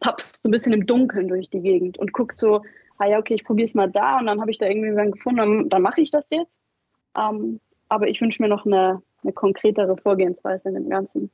tappst 0.00 0.42
so 0.42 0.48
ein 0.48 0.52
bisschen 0.52 0.72
im 0.72 0.86
Dunkeln 0.86 1.28
durch 1.28 1.50
die 1.50 1.60
Gegend 1.60 1.98
und 1.98 2.12
guckt 2.12 2.36
so, 2.36 2.62
ah 2.98 3.06
ja, 3.06 3.18
okay, 3.18 3.34
ich 3.34 3.44
probiere 3.44 3.66
es 3.66 3.74
mal 3.74 3.90
da 3.90 4.18
und 4.18 4.26
dann 4.26 4.40
habe 4.40 4.50
ich 4.50 4.58
da 4.58 4.66
irgendwie 4.66 4.98
einen 4.98 5.12
gefunden, 5.12 5.38
dann, 5.38 5.68
dann 5.68 5.82
mache 5.82 6.00
ich 6.00 6.10
das 6.10 6.30
jetzt. 6.30 6.60
Ähm, 7.16 7.60
aber 7.88 8.08
ich 8.08 8.20
wünsche 8.20 8.42
mir 8.42 8.48
noch 8.48 8.66
eine, 8.66 9.02
eine 9.22 9.32
konkretere 9.32 9.96
Vorgehensweise 9.96 10.68
in 10.68 10.74
dem 10.74 10.90
Ganzen. 10.90 11.30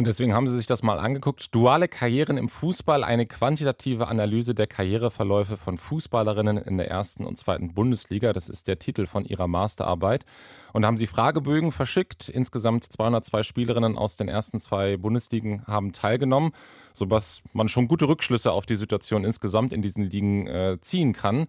Und 0.00 0.06
deswegen 0.06 0.32
haben 0.32 0.46
Sie 0.46 0.56
sich 0.56 0.66
das 0.66 0.82
mal 0.82 0.98
angeguckt. 0.98 1.54
Duale 1.54 1.86
Karrieren 1.86 2.38
im 2.38 2.48
Fußball, 2.48 3.04
eine 3.04 3.26
quantitative 3.26 4.08
Analyse 4.08 4.54
der 4.54 4.66
Karriereverläufe 4.66 5.58
von 5.58 5.76
Fußballerinnen 5.76 6.56
in 6.56 6.78
der 6.78 6.88
ersten 6.88 7.26
und 7.26 7.36
zweiten 7.36 7.74
Bundesliga. 7.74 8.32
Das 8.32 8.48
ist 8.48 8.66
der 8.66 8.78
Titel 8.78 9.04
von 9.04 9.26
Ihrer 9.26 9.46
Masterarbeit. 9.46 10.24
Und 10.72 10.80
da 10.80 10.88
haben 10.88 10.96
Sie 10.96 11.06
Fragebögen 11.06 11.70
verschickt. 11.70 12.30
Insgesamt 12.30 12.84
202 12.84 13.42
Spielerinnen 13.42 13.98
aus 13.98 14.16
den 14.16 14.28
ersten 14.28 14.58
zwei 14.58 14.96
Bundesligen 14.96 15.66
haben 15.66 15.92
teilgenommen, 15.92 16.52
sodass 16.94 17.42
man 17.52 17.68
schon 17.68 17.86
gute 17.86 18.08
Rückschlüsse 18.08 18.52
auf 18.52 18.64
die 18.64 18.76
Situation 18.76 19.22
insgesamt 19.22 19.74
in 19.74 19.82
diesen 19.82 20.04
Ligen 20.04 20.46
äh, 20.46 20.78
ziehen 20.80 21.12
kann. 21.12 21.46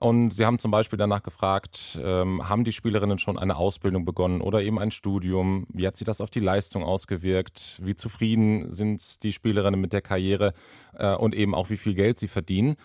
Und 0.00 0.30
Sie 0.30 0.46
haben 0.46 0.58
zum 0.58 0.70
Beispiel 0.70 0.98
danach 0.98 1.22
gefragt, 1.22 2.00
ähm, 2.02 2.48
haben 2.48 2.64
die 2.64 2.72
Spielerinnen 2.72 3.18
schon 3.18 3.38
eine 3.38 3.56
Ausbildung 3.56 4.06
begonnen 4.06 4.40
oder 4.40 4.62
eben 4.62 4.78
ein 4.78 4.90
Studium? 4.90 5.66
Wie 5.68 5.86
hat 5.86 5.98
sich 5.98 6.06
das 6.06 6.22
auf 6.22 6.30
die 6.30 6.40
Leistung 6.40 6.82
ausgewirkt? 6.82 7.78
Wie 7.84 7.94
zufrieden 7.94 8.70
sind 8.70 9.22
die 9.22 9.30
Spielerinnen 9.30 9.78
mit 9.78 9.92
der 9.92 10.00
Karriere 10.00 10.54
äh, 10.94 11.14
und 11.14 11.34
eben 11.34 11.54
auch 11.54 11.68
wie 11.68 11.76
viel 11.76 11.94
Geld 11.94 12.18
sie 12.18 12.28
verdienen? 12.28 12.76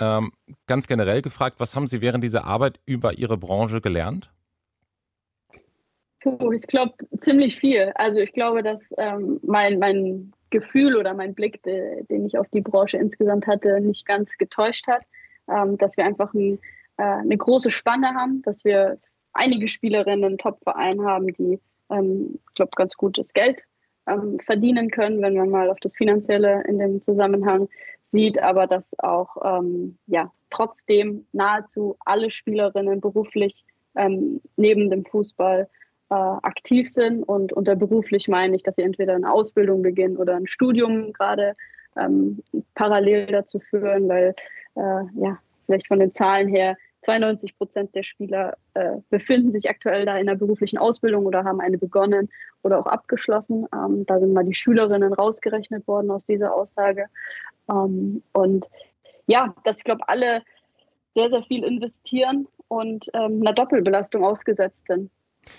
Ähm, 0.00 0.32
ganz 0.66 0.88
generell 0.88 1.22
gefragt, 1.22 1.60
was 1.60 1.76
haben 1.76 1.86
Sie 1.86 2.00
während 2.00 2.24
dieser 2.24 2.44
Arbeit 2.44 2.80
über 2.84 3.16
Ihre 3.16 3.38
Branche 3.38 3.80
gelernt? 3.80 4.32
Puh, 6.20 6.50
ich 6.50 6.66
glaube 6.66 6.94
ziemlich 7.18 7.60
viel. 7.60 7.92
Also 7.94 8.18
ich 8.18 8.32
glaube, 8.32 8.64
dass 8.64 8.92
ähm, 8.98 9.38
mein, 9.44 9.78
mein 9.78 10.32
Gefühl 10.50 10.96
oder 10.96 11.14
mein 11.14 11.32
Blick, 11.32 11.62
de, 11.62 12.02
den 12.06 12.26
ich 12.26 12.36
auf 12.36 12.48
die 12.52 12.60
Branche 12.60 12.96
insgesamt 12.96 13.46
hatte, 13.46 13.80
nicht 13.80 14.04
ganz 14.04 14.36
getäuscht 14.36 14.88
hat 14.88 15.02
ähm, 15.48 15.78
dass 15.78 15.96
wir 15.96 16.04
einfach 16.04 16.32
ein, 16.34 16.58
äh, 16.96 17.02
eine 17.02 17.36
große 17.36 17.70
Spanne 17.70 18.14
haben, 18.14 18.42
dass 18.42 18.64
wir 18.64 18.98
einige 19.32 19.68
Spielerinnen 19.68 20.32
im 20.32 20.38
Top-Verein 20.38 21.04
haben, 21.04 21.32
die, 21.34 21.60
ähm, 21.90 22.38
ich 22.48 22.54
glaube, 22.54 22.72
ganz 22.76 22.94
gutes 22.94 23.32
Geld 23.32 23.62
ähm, 24.06 24.38
verdienen 24.40 24.90
können, 24.90 25.22
wenn 25.22 25.34
man 25.34 25.50
mal 25.50 25.70
auf 25.70 25.78
das 25.80 25.94
Finanzielle 25.94 26.62
in 26.66 26.78
dem 26.78 27.02
Zusammenhang 27.02 27.68
sieht, 28.06 28.40
aber 28.40 28.66
dass 28.66 28.98
auch 28.98 29.36
ähm, 29.44 29.98
ja, 30.06 30.32
trotzdem 30.50 31.26
nahezu 31.32 31.96
alle 32.04 32.30
Spielerinnen 32.30 33.00
beruflich 33.00 33.64
ähm, 33.96 34.40
neben 34.56 34.90
dem 34.90 35.04
Fußball 35.04 35.68
äh, 36.10 36.14
aktiv 36.14 36.88
sind. 36.88 37.22
Und 37.24 37.52
unter 37.52 37.74
beruflich 37.74 38.28
meine 38.28 38.56
ich, 38.56 38.62
dass 38.62 38.76
sie 38.76 38.82
entweder 38.82 39.14
eine 39.14 39.32
Ausbildung 39.32 39.82
beginnen 39.82 40.16
oder 40.16 40.36
ein 40.36 40.46
Studium 40.46 41.12
gerade 41.12 41.56
ähm, 41.96 42.42
parallel 42.74 43.26
dazu 43.26 43.58
führen, 43.58 44.08
weil 44.08 44.34
äh, 44.76 45.04
ja, 45.20 45.38
vielleicht 45.66 45.88
von 45.88 45.98
den 45.98 46.12
Zahlen 46.12 46.48
her, 46.48 46.76
92 47.02 47.56
Prozent 47.56 47.94
der 47.94 48.02
Spieler 48.02 48.56
äh, 48.74 48.96
befinden 49.10 49.52
sich 49.52 49.70
aktuell 49.70 50.06
da 50.06 50.18
in 50.18 50.26
der 50.26 50.34
beruflichen 50.34 50.78
Ausbildung 50.78 51.24
oder 51.24 51.44
haben 51.44 51.60
eine 51.60 51.78
begonnen 51.78 52.28
oder 52.62 52.78
auch 52.80 52.86
abgeschlossen. 52.86 53.66
Ähm, 53.72 54.04
da 54.06 54.18
sind 54.18 54.32
mal 54.32 54.44
die 54.44 54.54
Schülerinnen 54.54 55.12
rausgerechnet 55.12 55.86
worden 55.86 56.10
aus 56.10 56.26
dieser 56.26 56.52
Aussage. 56.52 57.06
Ähm, 57.70 58.22
und 58.32 58.66
ja, 59.26 59.54
dass 59.64 59.78
ich 59.78 59.84
glaube, 59.84 60.08
alle 60.08 60.42
sehr, 61.14 61.30
sehr 61.30 61.42
viel 61.44 61.64
investieren 61.64 62.48
und 62.68 63.06
ähm, 63.14 63.40
einer 63.40 63.52
Doppelbelastung 63.52 64.24
ausgesetzt 64.24 64.86
sind. 64.88 65.10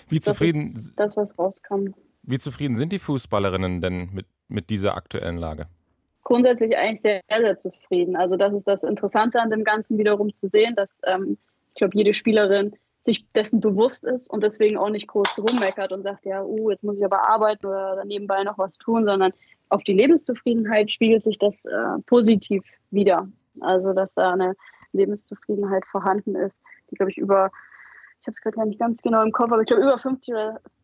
Wie 0.08 0.20
zufrieden 0.20 0.74
das, 0.74 0.94
das, 0.96 1.16
was 1.16 1.38
rauskam. 1.38 1.94
Wie 2.22 2.38
zufrieden 2.38 2.76
sind 2.76 2.92
die 2.92 2.98
Fußballerinnen 2.98 3.80
denn 3.80 4.10
mit, 4.12 4.26
mit 4.48 4.68
dieser 4.68 4.96
aktuellen 4.96 5.38
Lage? 5.38 5.66
Grundsätzlich 6.28 6.76
eigentlich 6.76 7.00
sehr, 7.00 7.22
sehr 7.26 7.56
zufrieden. 7.56 8.14
Also 8.14 8.36
das 8.36 8.52
ist 8.52 8.68
das 8.68 8.84
Interessante 8.84 9.40
an 9.40 9.48
dem 9.48 9.64
Ganzen 9.64 9.96
wiederum 9.96 10.34
zu 10.34 10.46
sehen, 10.46 10.74
dass 10.74 11.00
ähm, 11.06 11.38
ich 11.68 11.76
glaube, 11.76 11.96
jede 11.96 12.12
Spielerin 12.12 12.76
sich 13.02 13.26
dessen 13.32 13.62
bewusst 13.62 14.04
ist 14.04 14.28
und 14.28 14.42
deswegen 14.42 14.76
auch 14.76 14.90
nicht 14.90 15.08
groß 15.08 15.38
rummeckert 15.38 15.90
und 15.90 16.02
sagt, 16.02 16.26
ja, 16.26 16.44
uh, 16.44 16.68
jetzt 16.68 16.84
muss 16.84 16.98
ich 16.98 17.04
aber 17.06 17.26
arbeiten 17.26 17.64
oder 17.64 18.04
nebenbei 18.04 18.42
noch 18.42 18.58
was 18.58 18.76
tun, 18.76 19.06
sondern 19.06 19.32
auf 19.70 19.82
die 19.84 19.94
Lebenszufriedenheit 19.94 20.92
spiegelt 20.92 21.22
sich 21.22 21.38
das 21.38 21.64
äh, 21.64 21.98
positiv 22.04 22.62
wieder. 22.90 23.26
Also, 23.60 23.94
dass 23.94 24.12
da 24.12 24.34
eine 24.34 24.54
Lebenszufriedenheit 24.92 25.86
vorhanden 25.86 26.34
ist, 26.34 26.58
die, 26.90 26.96
glaube 26.96 27.10
ich, 27.10 27.16
über, 27.16 27.50
ich 28.20 28.26
habe 28.26 28.32
es 28.32 28.42
gerade 28.42 28.56
gar 28.56 28.66
nicht 28.66 28.78
ganz 28.78 29.00
genau 29.00 29.22
im 29.22 29.32
Kopf, 29.32 29.50
aber 29.50 29.62
ich 29.62 29.68
glaube, 29.68 29.82
über 29.82 29.98
50 29.98 30.34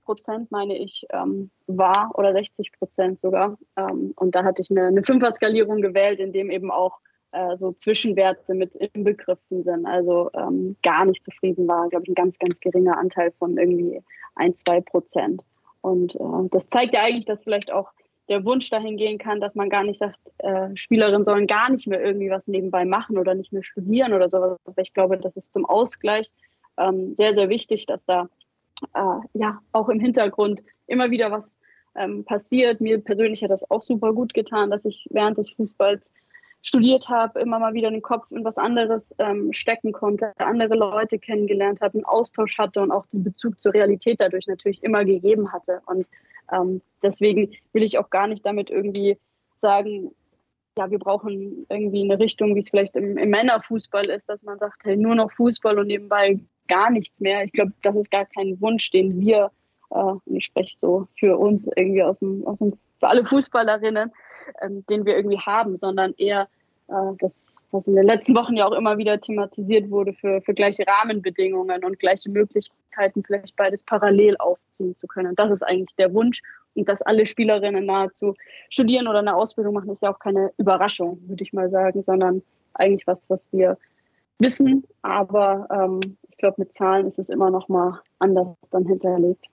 Prozent, 0.05 0.51
meine 0.51 0.77
ich, 0.77 1.07
ähm, 1.13 1.51
war 1.67 2.13
oder 2.15 2.33
60 2.33 2.73
Prozent 2.73 3.19
sogar. 3.19 3.59
Ähm, 3.77 4.13
und 4.17 4.35
da 4.35 4.45
hatte 4.45 4.63
ich 4.63 4.71
eine, 4.71 4.87
eine 4.87 5.03
Fünfer-Skalierung 5.03 5.81
gewählt, 5.81 6.21
in 6.21 6.33
dem 6.33 6.51
eben 6.51 6.71
auch 6.71 6.99
äh, 7.33 7.57
so 7.57 7.73
Zwischenwerte 7.73 8.55
mit 8.55 8.75
inbegriffen 8.75 9.63
sind. 9.63 9.87
Also 9.87 10.31
ähm, 10.35 10.77
gar 10.83 11.05
nicht 11.05 11.25
zufrieden 11.25 11.67
war, 11.67 11.89
glaube 11.89 12.05
ich, 12.05 12.11
ein 12.11 12.15
ganz, 12.15 12.39
ganz 12.39 12.61
geringer 12.61 12.97
Anteil 12.99 13.33
von 13.33 13.59
irgendwie 13.59 14.03
ein, 14.37 14.57
zwei 14.57 14.81
Prozent. 14.81 15.45
Und 15.81 16.15
äh, 16.17 16.49
das 16.51 16.69
zeigt 16.69 16.95
ja 16.95 17.03
eigentlich, 17.03 17.27
dass 17.27 17.43
vielleicht 17.43 17.73
auch 17.73 17.91
der 18.29 18.45
Wunsch 18.45 18.71
dahin 18.71 18.97
gehen 18.97 19.19
kann, 19.19 19.41
dass 19.41 19.55
man 19.55 19.69
gar 19.69 19.85
nicht 19.85 19.99
sagt, 19.99 20.19
äh, 20.39 20.69
Spielerinnen 20.75 21.25
sollen 21.25 21.47
gar 21.47 21.71
nicht 21.71 21.87
mehr 21.87 22.03
irgendwie 22.03 22.31
was 22.31 22.49
nebenbei 22.49 22.85
machen 22.85 23.19
oder 23.19 23.35
nicht 23.35 23.53
mehr 23.53 23.65
studieren 23.65 24.13
oder 24.15 24.31
sowas. 24.31 24.59
Aber 24.65 24.83
ich 24.83 24.95
glaube, 24.95 25.19
das 25.19 25.37
ist 25.37 25.53
zum 25.53 25.67
Ausgleich 25.67 26.31
ähm, 26.79 27.15
sehr, 27.17 27.35
sehr 27.35 27.49
wichtig, 27.49 27.87
dass 27.87 28.05
da 28.05 28.29
äh, 28.95 29.21
ja 29.35 29.61
auch 29.73 29.89
im 29.89 30.01
Hintergrund 30.01 30.63
immer 30.87 31.11
wieder 31.11 31.31
was 31.31 31.59
ähm, 31.95 32.25
passiert. 32.25 32.81
Mir 32.81 33.01
persönlich 33.01 33.43
hat 33.43 33.51
das 33.51 33.71
auch 33.71 33.83
super 33.83 34.13
gut 34.13 34.35
getan, 34.35 34.71
dass 34.71 34.85
ich 34.85 35.07
während 35.11 35.39
des 35.39 35.51
Fußballs 35.51 36.11
studiert 36.63 37.11
habe, 37.11 37.41
immer 37.41 37.59
mal 37.59 37.75
wieder 37.75 37.91
den 37.91 38.03
Kopf 38.03 38.31
in 38.31 38.43
was 38.43 38.57
anderes 38.57 39.15
ähm, 39.19 39.53
stecken 39.53 39.93
konnte, 39.93 40.33
andere 40.39 40.75
Leute 40.75 41.19
kennengelernt 41.19 41.83
habe, 41.83 41.99
einen 41.99 42.07
Austausch 42.07 42.57
hatte 42.57 42.81
und 42.81 42.91
auch 42.91 43.05
den 43.13 43.23
Bezug 43.23 43.61
zur 43.61 43.75
Realität 43.75 44.21
dadurch 44.21 44.47
natürlich 44.47 44.83
immer 44.83 45.05
gegeben 45.05 45.53
hatte. 45.53 45.83
Und 45.85 46.07
ähm, 46.51 46.81
deswegen 47.03 47.53
will 47.75 47.83
ich 47.83 47.99
auch 47.99 48.09
gar 48.09 48.27
nicht 48.27 48.47
damit 48.47 48.71
irgendwie 48.71 49.19
sagen, 49.59 50.13
ja, 50.77 50.91
wir 50.91 50.99
brauchen 50.99 51.67
irgendwie 51.69 52.03
eine 52.03 52.19
Richtung, 52.19 52.55
wie 52.55 52.61
es 52.61 52.71
vielleicht 52.71 52.97
im, 52.97 53.17
im 53.17 53.31
Männerfußball 53.31 54.07
ist, 54.07 54.29
dass 54.29 54.43
man 54.43 54.59
sagt, 54.59 54.85
hey, 54.85 54.97
nur 54.97 55.15
noch 55.15 55.31
Fußball 55.33 55.79
und 55.79 55.87
nebenbei 55.87 56.41
gar 56.69 56.91
nichts 56.91 57.21
mehr. 57.21 57.45
Ich 57.45 57.53
glaube, 57.53 57.73
das 57.83 57.97
ist 57.97 58.11
gar 58.11 58.27
kein 58.27 58.61
Wunsch, 58.61 58.91
den 58.91 59.21
wir, 59.21 59.51
äh, 59.91 60.15
ich 60.27 60.47
spreche 60.47 60.77
so 60.79 61.07
für 61.19 61.39
uns 61.39 61.69
irgendwie 61.77 62.03
aus 62.03 62.19
dem, 62.19 62.47
aus 62.47 62.59
dem 62.59 62.73
für 62.99 63.09
alle 63.09 63.25
Fußballerinnen, 63.25 64.13
ähm, 64.63 64.85
den 64.89 65.05
wir 65.05 65.17
irgendwie 65.17 65.39
haben, 65.39 65.77
sondern 65.77 66.15
eher 66.17 66.49
äh, 66.89 67.13
das, 67.21 67.59
was 67.71 67.87
in 67.87 67.95
den 67.95 68.07
letzten 68.07 68.35
Wochen 68.35 68.57
ja 68.57 68.67
auch 68.67 68.73
immer 68.73 68.99
wieder 68.99 69.21
thematisiert 69.21 69.91
wurde, 69.91 70.13
für, 70.13 70.41
für 70.43 70.55
gleiche 70.55 70.85
Rahmenbedingungen 70.87 71.85
und 71.85 72.01
gleiche 72.01 72.31
Möglichkeiten, 72.31 73.23
vielleicht 73.25 73.55
beides 73.57 73.85
parallel 73.85 74.37
aufziehen 74.39 74.97
zu 74.97 75.07
können. 75.07 75.37
Das 75.37 75.53
ist 75.53 75.63
eigentlich 75.63 75.95
der 75.97 76.13
Wunsch. 76.15 76.43
Und 76.75 76.89
dass 76.89 77.03
alle 77.03 77.27
Spielerinnen 77.27 77.87
nahezu 77.87 78.35
studieren 78.69 79.09
oder 79.09 79.21
eine 79.21 79.37
Ausbildung 79.37 79.75
machen, 79.75 79.91
ist 79.91 80.03
ja 80.03 80.13
auch 80.13 80.19
keine 80.19 80.53
Überraschung, 80.59 81.21
würde 81.27 81.43
ich 81.43 81.53
mal 81.53 81.71
sagen, 81.71 82.03
sondern 82.03 82.43
eigentlich 82.75 83.07
was, 83.07 83.29
was 83.31 83.47
wir 83.53 83.79
wissen. 84.39 84.85
Aber 85.03 85.69
ähm, 85.71 86.01
ich 86.29 86.39
glaube, 86.39 86.57
mit 86.59 86.75
Zahlen 86.75 87.07
ist 87.07 87.19
es 87.19 87.29
immer 87.29 87.51
noch 87.51 87.69
mal 87.69 88.01
anders 88.19 88.49
dann 88.71 88.87
hinterlegt. 88.87 89.47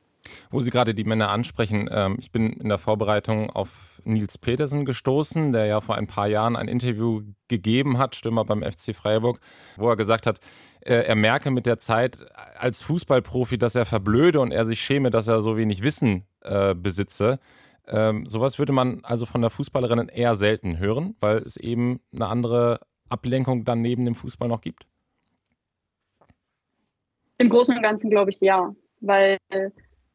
Wo 0.52 0.60
Sie 0.60 0.70
gerade 0.70 0.94
die 0.94 1.04
Männer 1.04 1.30
ansprechen, 1.30 1.90
ähm, 1.92 2.18
ich 2.20 2.32
bin 2.32 2.54
in 2.54 2.70
der 2.70 2.78
Vorbereitung 2.78 3.50
auf 3.50 4.02
Nils 4.04 4.38
Petersen 4.38 4.86
gestoßen, 4.86 5.52
der 5.52 5.66
ja 5.66 5.82
vor 5.82 5.96
ein 5.96 6.08
paar 6.08 6.28
Jahren 6.28 6.56
ein 6.56 6.68
Interview 6.68 7.22
gegeben 7.48 7.98
hat, 7.98 8.16
Stürmer 8.16 8.46
beim 8.46 8.62
FC 8.62 8.96
Freiburg, 8.96 9.40
wo 9.78 9.90
er 9.90 9.96
gesagt 9.96 10.28
hat, 10.28 10.40
äh, 10.82 10.94
er 10.94 11.16
merke 11.16 11.52
mit 11.52 11.66
der 11.66 11.78
Zeit 11.78 12.26
als 12.58 12.82
Fußballprofi, 12.84 13.58
dass 13.58 13.76
er 13.76 13.86
verblöde 13.86 14.40
und 14.40 14.52
er 14.52 14.66
sich 14.66 14.80
schäme, 14.80 15.10
dass 15.10 15.28
er 15.28 15.42
so 15.42 15.58
wenig 15.58 15.84
Wissen 15.84 16.26
äh, 16.42 16.76
besitze. 16.76 17.40
Ähm, 17.88 18.26
sowas 18.26 18.60
würde 18.60 18.74
man 18.74 19.02
also 19.04 19.26
von 19.26 19.42
der 19.42 19.50
Fußballerin 19.50 20.08
eher 20.08 20.36
selten 20.36 20.80
hören, 20.80 21.16
weil 21.20 21.38
es 21.40 21.58
eben 21.58 22.00
eine 22.14 22.28
andere 22.28 22.80
Ablenkung 23.10 23.66
dann 23.66 23.82
neben 23.82 24.06
dem 24.06 24.16
Fußball 24.16 24.48
noch 24.48 24.62
gibt? 24.62 24.86
Im 27.38 27.50
Großen 27.50 27.76
und 27.76 27.82
Ganzen 27.82 28.10
glaube 28.10 28.30
ich 28.30 28.40
ja, 28.40 28.74
weil 29.00 29.38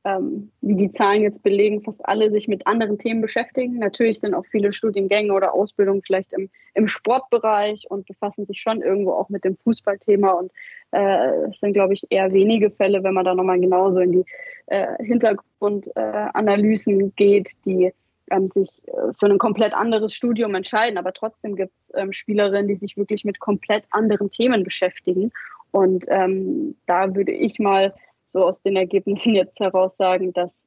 ähm, 0.07 0.53
wie 0.61 0.77
die 0.77 0.91
Zahlen 0.91 1.23
jetzt 1.23 1.43
belegen, 1.43 1.83
fast 1.83 2.07
alle 2.09 2.31
sich 2.31 2.47
mit 2.47 2.65
anderen 2.69 2.97
Themen 2.97 3.21
beschäftigen. 3.21 3.81
Natürlich 3.81 4.21
sind 4.21 4.35
auch 4.35 4.47
viele 4.47 4.73
Studiengänge 4.73 5.33
oder 5.33 5.53
Ausbildungen 5.53 6.03
vielleicht 6.07 6.33
im, 6.33 6.49
im 6.75 6.87
Sportbereich 6.87 7.87
und 7.91 8.07
befassen 8.07 8.47
sich 8.47 8.61
schon 8.61 8.83
irgendwo 8.83 9.15
auch 9.15 9.29
mit 9.31 9.43
dem 9.43 9.57
Fußballthema. 9.57 10.31
Und 10.31 10.53
äh, 10.93 11.49
es 11.51 11.59
sind, 11.59 11.73
glaube 11.73 11.95
ich, 11.95 12.07
eher 12.09 12.33
wenige 12.33 12.71
Fälle, 12.71 13.03
wenn 13.03 13.15
man 13.15 13.25
da 13.25 13.35
nochmal 13.35 13.59
genauso 13.59 13.99
in 13.99 14.13
die 14.13 14.25
äh, 14.67 14.87
Hintergrundanalysen 15.03 17.01
äh, 17.01 17.11
geht, 17.17 17.67
die 17.67 17.93
ähm, 18.31 18.49
sich 18.51 18.69
äh, 18.87 19.13
für 19.19 19.27
ein 19.27 19.39
komplett 19.39 19.75
anderes 19.75 20.15
Studium 20.15 20.55
entscheiden. 20.55 20.99
Aber 20.99 21.15
trotzdem 21.15 21.57
gibt 21.57 21.73
es 21.81 21.93
ähm, 21.97 22.13
Spielerinnen, 22.13 22.69
die 22.69 22.77
sich 22.77 22.97
wirklich 22.97 23.25
mit 23.25 23.41
komplett 23.41 23.87
anderen 23.91 24.31
Themen 24.31 24.63
beschäftigen. 24.63 25.33
Und 25.73 26.07
ähm, 26.11 26.77
da 26.87 27.13
würde 27.17 27.33
ich 27.33 27.59
mal 27.59 27.93
so 28.37 28.45
aus 28.45 28.61
den 28.61 28.77
Ergebnissen 28.77 29.35
jetzt 29.35 29.59
heraus 29.61 29.97
sagen, 29.97 30.35
dass 30.35 30.67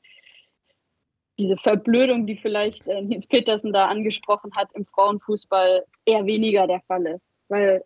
diese 1.37 1.55
Verblödung, 1.55 2.25
die 2.25 2.35
vielleicht 2.35 2.87
äh, 2.87 3.03
Nils 3.03 3.27
Petersen 3.27 3.71
da 3.71 3.85
angesprochen 3.85 4.51
hat, 4.55 4.71
im 4.73 4.85
Frauenfußball 4.87 5.85
eher 6.05 6.25
weniger 6.25 6.65
der 6.65 6.81
Fall 6.81 7.05
ist. 7.05 7.29
Weil 7.47 7.83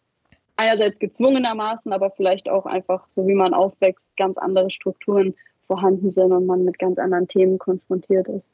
einerseits 0.55 0.99
gezwungenermaßen, 0.99 1.91
aber 1.91 2.11
vielleicht 2.11 2.49
auch 2.49 2.65
einfach, 2.65 3.05
so 3.09 3.27
wie 3.27 3.35
man 3.35 3.53
aufwächst, 3.53 4.15
ganz 4.15 4.37
andere 4.37 4.71
Strukturen 4.71 5.35
vorhanden 5.67 6.11
sind 6.11 6.31
und 6.31 6.45
man 6.45 6.63
mit 6.63 6.79
ganz 6.79 6.97
anderen 6.97 7.27
Themen 7.27 7.59
konfrontiert 7.59 8.29
ist. 8.29 8.47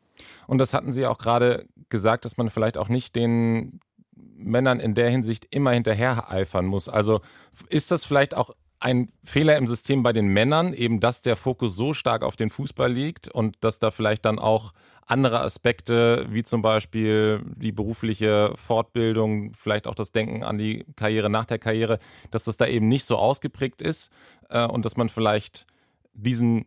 Und 0.47 0.57
das 0.57 0.73
hatten 0.73 0.91
Sie 0.91 1.05
auch 1.05 1.19
gerade 1.19 1.67
gesagt, 1.89 2.25
dass 2.25 2.37
man 2.37 2.49
vielleicht 2.49 2.77
auch 2.77 2.89
nicht 2.89 3.15
den 3.15 3.79
Männern 4.15 4.79
in 4.79 4.95
der 4.95 5.09
Hinsicht 5.09 5.47
immer 5.51 5.71
hinterher 5.71 6.31
eifern 6.31 6.65
muss. 6.65 6.89
Also 6.89 7.21
ist 7.69 7.91
das 7.91 8.03
vielleicht 8.03 8.35
auch 8.35 8.49
ein 8.79 9.07
Fehler 9.23 9.57
im 9.57 9.67
System 9.67 10.03
bei 10.03 10.13
den 10.13 10.27
Männern, 10.27 10.73
eben 10.73 10.99
dass 10.99 11.21
der 11.21 11.35
Fokus 11.35 11.75
so 11.75 11.93
stark 11.93 12.23
auf 12.23 12.35
den 12.35 12.49
Fußball 12.49 12.91
liegt 12.91 13.27
und 13.27 13.57
dass 13.61 13.79
da 13.79 13.91
vielleicht 13.91 14.25
dann 14.25 14.39
auch 14.39 14.71
andere 15.05 15.41
Aspekte, 15.41 16.27
wie 16.29 16.43
zum 16.43 16.61
Beispiel 16.61 17.41
die 17.55 17.71
berufliche 17.71 18.53
Fortbildung, 18.55 19.53
vielleicht 19.53 19.87
auch 19.87 19.95
das 19.95 20.11
Denken 20.11 20.43
an 20.43 20.57
die 20.57 20.85
Karriere 20.95 21.29
nach 21.29 21.45
der 21.45 21.57
Karriere, 21.57 21.99
dass 22.29 22.43
das 22.43 22.57
da 22.57 22.67
eben 22.67 22.87
nicht 22.87 23.05
so 23.05 23.17
ausgeprägt 23.17 23.81
ist 23.81 24.11
äh, 24.49 24.65
und 24.65 24.85
dass 24.85 24.97
man 24.97 25.09
vielleicht 25.09 25.65
diesen 26.13 26.65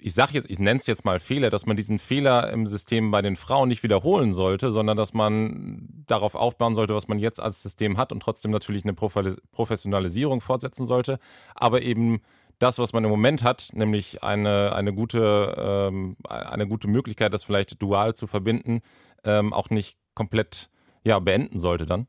ich 0.00 0.14
sage 0.14 0.32
jetzt, 0.34 0.50
ich 0.50 0.58
nenne 0.58 0.78
es 0.78 0.86
jetzt 0.86 1.04
mal 1.04 1.20
Fehler, 1.20 1.50
dass 1.50 1.66
man 1.66 1.76
diesen 1.76 1.98
Fehler 1.98 2.50
im 2.52 2.66
System 2.66 3.10
bei 3.10 3.22
den 3.22 3.36
Frauen 3.36 3.68
nicht 3.68 3.82
wiederholen 3.82 4.32
sollte, 4.32 4.70
sondern 4.70 4.96
dass 4.96 5.14
man 5.14 6.04
darauf 6.06 6.34
aufbauen 6.34 6.74
sollte, 6.74 6.94
was 6.94 7.08
man 7.08 7.18
jetzt 7.18 7.40
als 7.40 7.62
System 7.62 7.98
hat 7.98 8.12
und 8.12 8.20
trotzdem 8.20 8.50
natürlich 8.50 8.84
eine 8.84 8.94
Professionalisierung 8.94 10.40
fortsetzen 10.40 10.86
sollte, 10.86 11.18
aber 11.54 11.82
eben 11.82 12.22
das, 12.58 12.78
was 12.78 12.92
man 12.92 13.04
im 13.04 13.10
Moment 13.10 13.42
hat, 13.42 13.70
nämlich 13.72 14.22
eine, 14.22 14.74
eine, 14.74 14.92
gute, 14.92 15.54
ähm, 15.58 16.16
eine 16.28 16.66
gute 16.66 16.88
Möglichkeit, 16.88 17.32
das 17.32 17.44
vielleicht 17.44 17.80
dual 17.80 18.14
zu 18.14 18.26
verbinden, 18.26 18.82
ähm, 19.24 19.52
auch 19.52 19.70
nicht 19.70 19.98
komplett 20.14 20.68
ja, 21.04 21.18
beenden 21.18 21.58
sollte 21.58 21.86
dann? 21.86 22.06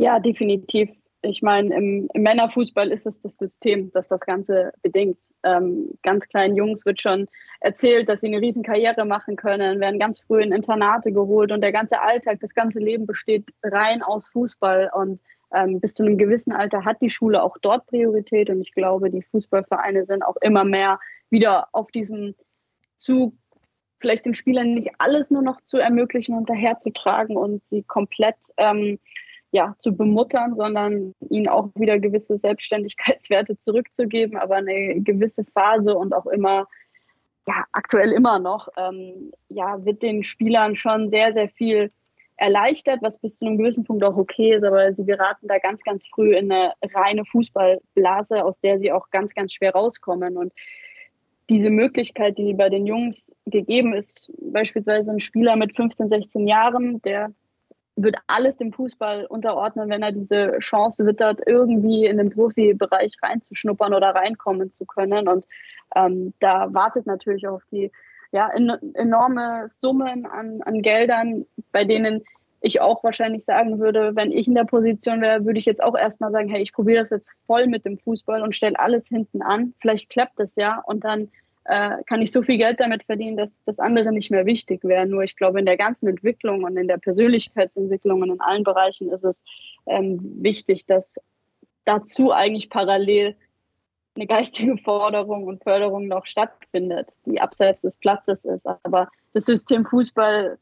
Ja, 0.00 0.18
definitiv 0.18 0.90
ich 1.22 1.40
meine, 1.40 1.74
im, 1.74 2.08
im, 2.12 2.22
Männerfußball 2.22 2.90
ist 2.90 3.06
es 3.06 3.22
das 3.22 3.38
System, 3.38 3.92
das 3.92 4.08
das 4.08 4.22
Ganze 4.22 4.72
bedingt. 4.82 5.18
Ähm, 5.44 5.92
ganz 6.02 6.28
kleinen 6.28 6.56
Jungs 6.56 6.84
wird 6.84 7.00
schon 7.00 7.28
erzählt, 7.60 8.08
dass 8.08 8.20
sie 8.20 8.26
eine 8.26 8.40
riesen 8.40 8.64
Karriere 8.64 9.04
machen 9.04 9.36
können, 9.36 9.80
werden 9.80 10.00
ganz 10.00 10.20
früh 10.20 10.42
in 10.42 10.52
Internate 10.52 11.12
geholt 11.12 11.52
und 11.52 11.60
der 11.60 11.72
ganze 11.72 12.00
Alltag, 12.00 12.40
das 12.40 12.54
ganze 12.54 12.80
Leben 12.80 13.06
besteht 13.06 13.46
rein 13.62 14.02
aus 14.02 14.28
Fußball 14.30 14.90
und 14.94 15.20
ähm, 15.54 15.80
bis 15.80 15.94
zu 15.94 16.04
einem 16.04 16.18
gewissen 16.18 16.52
Alter 16.52 16.84
hat 16.84 17.00
die 17.00 17.10
Schule 17.10 17.42
auch 17.42 17.56
dort 17.60 17.86
Priorität 17.86 18.50
und 18.50 18.60
ich 18.60 18.72
glaube, 18.72 19.10
die 19.10 19.22
Fußballvereine 19.22 20.06
sind 20.06 20.22
auch 20.22 20.36
immer 20.40 20.64
mehr 20.64 20.98
wieder 21.30 21.68
auf 21.72 21.90
diesem 21.92 22.34
Zug, 22.96 23.34
vielleicht 24.00 24.24
den 24.24 24.34
Spielern 24.34 24.74
nicht 24.74 24.90
alles 24.98 25.30
nur 25.30 25.42
noch 25.42 25.60
zu 25.64 25.78
ermöglichen 25.78 26.36
und 26.36 26.50
daherzutragen 26.50 27.36
und 27.36 27.62
sie 27.70 27.84
komplett 27.84 28.36
ähm, 28.56 28.98
ja, 29.52 29.76
zu 29.80 29.94
bemuttern, 29.94 30.56
sondern 30.56 31.14
ihnen 31.28 31.46
auch 31.46 31.68
wieder 31.74 31.98
gewisse 31.98 32.38
Selbstständigkeitswerte 32.38 33.58
zurückzugeben, 33.58 34.38
aber 34.38 34.56
eine 34.56 35.00
gewisse 35.02 35.44
Phase 35.44 35.94
und 35.94 36.14
auch 36.14 36.26
immer, 36.26 36.66
ja, 37.46 37.64
aktuell 37.72 38.12
immer 38.12 38.38
noch, 38.38 38.68
ähm, 38.78 39.30
ja, 39.50 39.84
wird 39.84 40.02
den 40.02 40.24
Spielern 40.24 40.74
schon 40.74 41.10
sehr, 41.10 41.34
sehr 41.34 41.50
viel 41.50 41.92
erleichtert, 42.36 43.02
was 43.02 43.18
bis 43.18 43.38
zu 43.38 43.46
einem 43.46 43.58
gewissen 43.58 43.84
Punkt 43.84 44.02
auch 44.04 44.16
okay 44.16 44.56
ist, 44.56 44.64
aber 44.64 44.92
sie 44.94 45.04
geraten 45.04 45.48
da 45.48 45.58
ganz, 45.58 45.82
ganz 45.82 46.06
früh 46.08 46.34
in 46.34 46.50
eine 46.50 46.72
reine 46.94 47.24
Fußballblase, 47.26 48.42
aus 48.42 48.58
der 48.58 48.78
sie 48.78 48.90
auch 48.90 49.10
ganz, 49.10 49.34
ganz 49.34 49.52
schwer 49.52 49.72
rauskommen. 49.72 50.38
Und 50.38 50.52
diese 51.50 51.68
Möglichkeit, 51.68 52.38
die 52.38 52.54
bei 52.54 52.70
den 52.70 52.86
Jungs 52.86 53.36
gegeben 53.46 53.92
ist, 53.92 54.32
beispielsweise 54.40 55.10
ein 55.10 55.20
Spieler 55.20 55.56
mit 55.56 55.76
15, 55.76 56.08
16 56.08 56.48
Jahren, 56.48 57.02
der 57.02 57.32
wird 57.96 58.16
alles 58.26 58.56
dem 58.56 58.72
Fußball 58.72 59.26
unterordnen, 59.26 59.90
wenn 59.90 60.02
er 60.02 60.12
diese 60.12 60.58
Chance 60.60 61.06
wittert, 61.06 61.40
irgendwie 61.46 62.06
in 62.06 62.18
den 62.18 62.30
Profibereich 62.30 63.14
reinzuschnuppern 63.22 63.94
oder 63.94 64.14
reinkommen 64.14 64.70
zu 64.70 64.86
können. 64.86 65.28
Und 65.28 65.46
ähm, 65.94 66.32
da 66.40 66.72
wartet 66.72 67.06
natürlich 67.06 67.46
auf 67.46 67.62
die 67.70 67.90
ja, 68.32 68.48
in, 68.48 68.70
enorme 68.94 69.68
Summen 69.68 70.26
an, 70.26 70.62
an 70.62 70.80
Geldern, 70.80 71.44
bei 71.70 71.84
denen 71.84 72.22
ich 72.62 72.80
auch 72.80 73.04
wahrscheinlich 73.04 73.44
sagen 73.44 73.78
würde, 73.78 74.14
wenn 74.14 74.32
ich 74.32 74.46
in 74.46 74.54
der 74.54 74.64
Position 74.64 75.20
wäre, 75.20 75.44
würde 75.44 75.58
ich 75.58 75.66
jetzt 75.66 75.82
auch 75.82 75.96
erstmal 75.96 76.30
sagen, 76.30 76.48
hey, 76.48 76.62
ich 76.62 76.72
probiere 76.72 77.00
das 77.00 77.10
jetzt 77.10 77.32
voll 77.46 77.66
mit 77.66 77.84
dem 77.84 77.98
Fußball 77.98 78.40
und 78.40 78.54
stelle 78.54 78.78
alles 78.78 79.08
hinten 79.08 79.42
an. 79.42 79.74
Vielleicht 79.80 80.08
klappt 80.08 80.38
das 80.38 80.56
ja 80.56 80.80
und 80.86 81.04
dann 81.04 81.28
äh, 81.64 82.02
kann 82.06 82.22
ich 82.22 82.32
so 82.32 82.42
viel 82.42 82.58
Geld 82.58 82.80
damit 82.80 83.04
verdienen, 83.04 83.36
dass 83.36 83.62
das 83.64 83.78
andere 83.78 84.12
nicht 84.12 84.30
mehr 84.30 84.46
wichtig 84.46 84.82
wäre. 84.84 85.06
Nur 85.06 85.22
ich 85.22 85.36
glaube, 85.36 85.60
in 85.60 85.66
der 85.66 85.76
ganzen 85.76 86.08
Entwicklung 86.08 86.64
und 86.64 86.76
in 86.76 86.88
der 86.88 86.98
Persönlichkeitsentwicklung 86.98 88.22
und 88.22 88.30
in 88.30 88.40
allen 88.40 88.64
Bereichen 88.64 89.10
ist 89.10 89.24
es 89.24 89.44
ähm, 89.86 90.20
wichtig, 90.42 90.86
dass 90.86 91.18
dazu 91.84 92.32
eigentlich 92.32 92.70
parallel 92.70 93.36
eine 94.16 94.26
geistige 94.26 94.76
Forderung 94.84 95.46
und 95.46 95.62
Förderung 95.62 96.08
noch 96.08 96.26
stattfindet, 96.26 97.12
die 97.26 97.40
abseits 97.40 97.82
des 97.82 97.94
Platzes 97.96 98.44
ist. 98.44 98.66
Aber 98.66 99.08
das 99.32 99.44
System 99.46 99.86
Fußball 99.86 100.58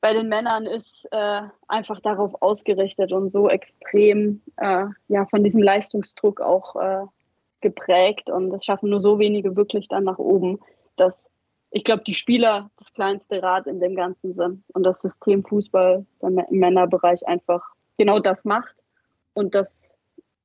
bei 0.00 0.12
den 0.12 0.28
Männern 0.28 0.66
ist 0.66 1.08
äh, 1.10 1.42
einfach 1.68 2.00
darauf 2.00 2.40
ausgerichtet 2.40 3.12
und 3.12 3.30
so 3.30 3.48
extrem 3.48 4.42
äh, 4.56 4.84
ja, 5.08 5.26
von 5.26 5.42
diesem 5.42 5.62
Leistungsdruck 5.62 6.40
auch 6.40 6.76
äh, 6.76 7.06
geprägt 7.60 8.30
und 8.30 8.52
es 8.52 8.64
schaffen 8.64 8.90
nur 8.90 9.00
so 9.00 9.18
wenige 9.18 9.56
wirklich 9.56 9.88
dann 9.88 10.04
nach 10.04 10.18
oben, 10.18 10.58
dass 10.96 11.30
ich 11.70 11.84
glaube, 11.84 12.04
die 12.04 12.14
Spieler 12.14 12.70
das 12.78 12.92
kleinste 12.92 13.42
Rad 13.42 13.66
in 13.66 13.80
dem 13.80 13.96
Ganzen 13.96 14.34
sind 14.34 14.62
und 14.72 14.82
das 14.82 15.00
System 15.00 15.44
Fußball 15.44 16.06
im 16.22 16.40
Männerbereich 16.50 17.26
einfach 17.26 17.62
genau 17.98 18.18
das 18.18 18.44
macht. 18.44 18.74
Und 19.34 19.54
das 19.54 19.94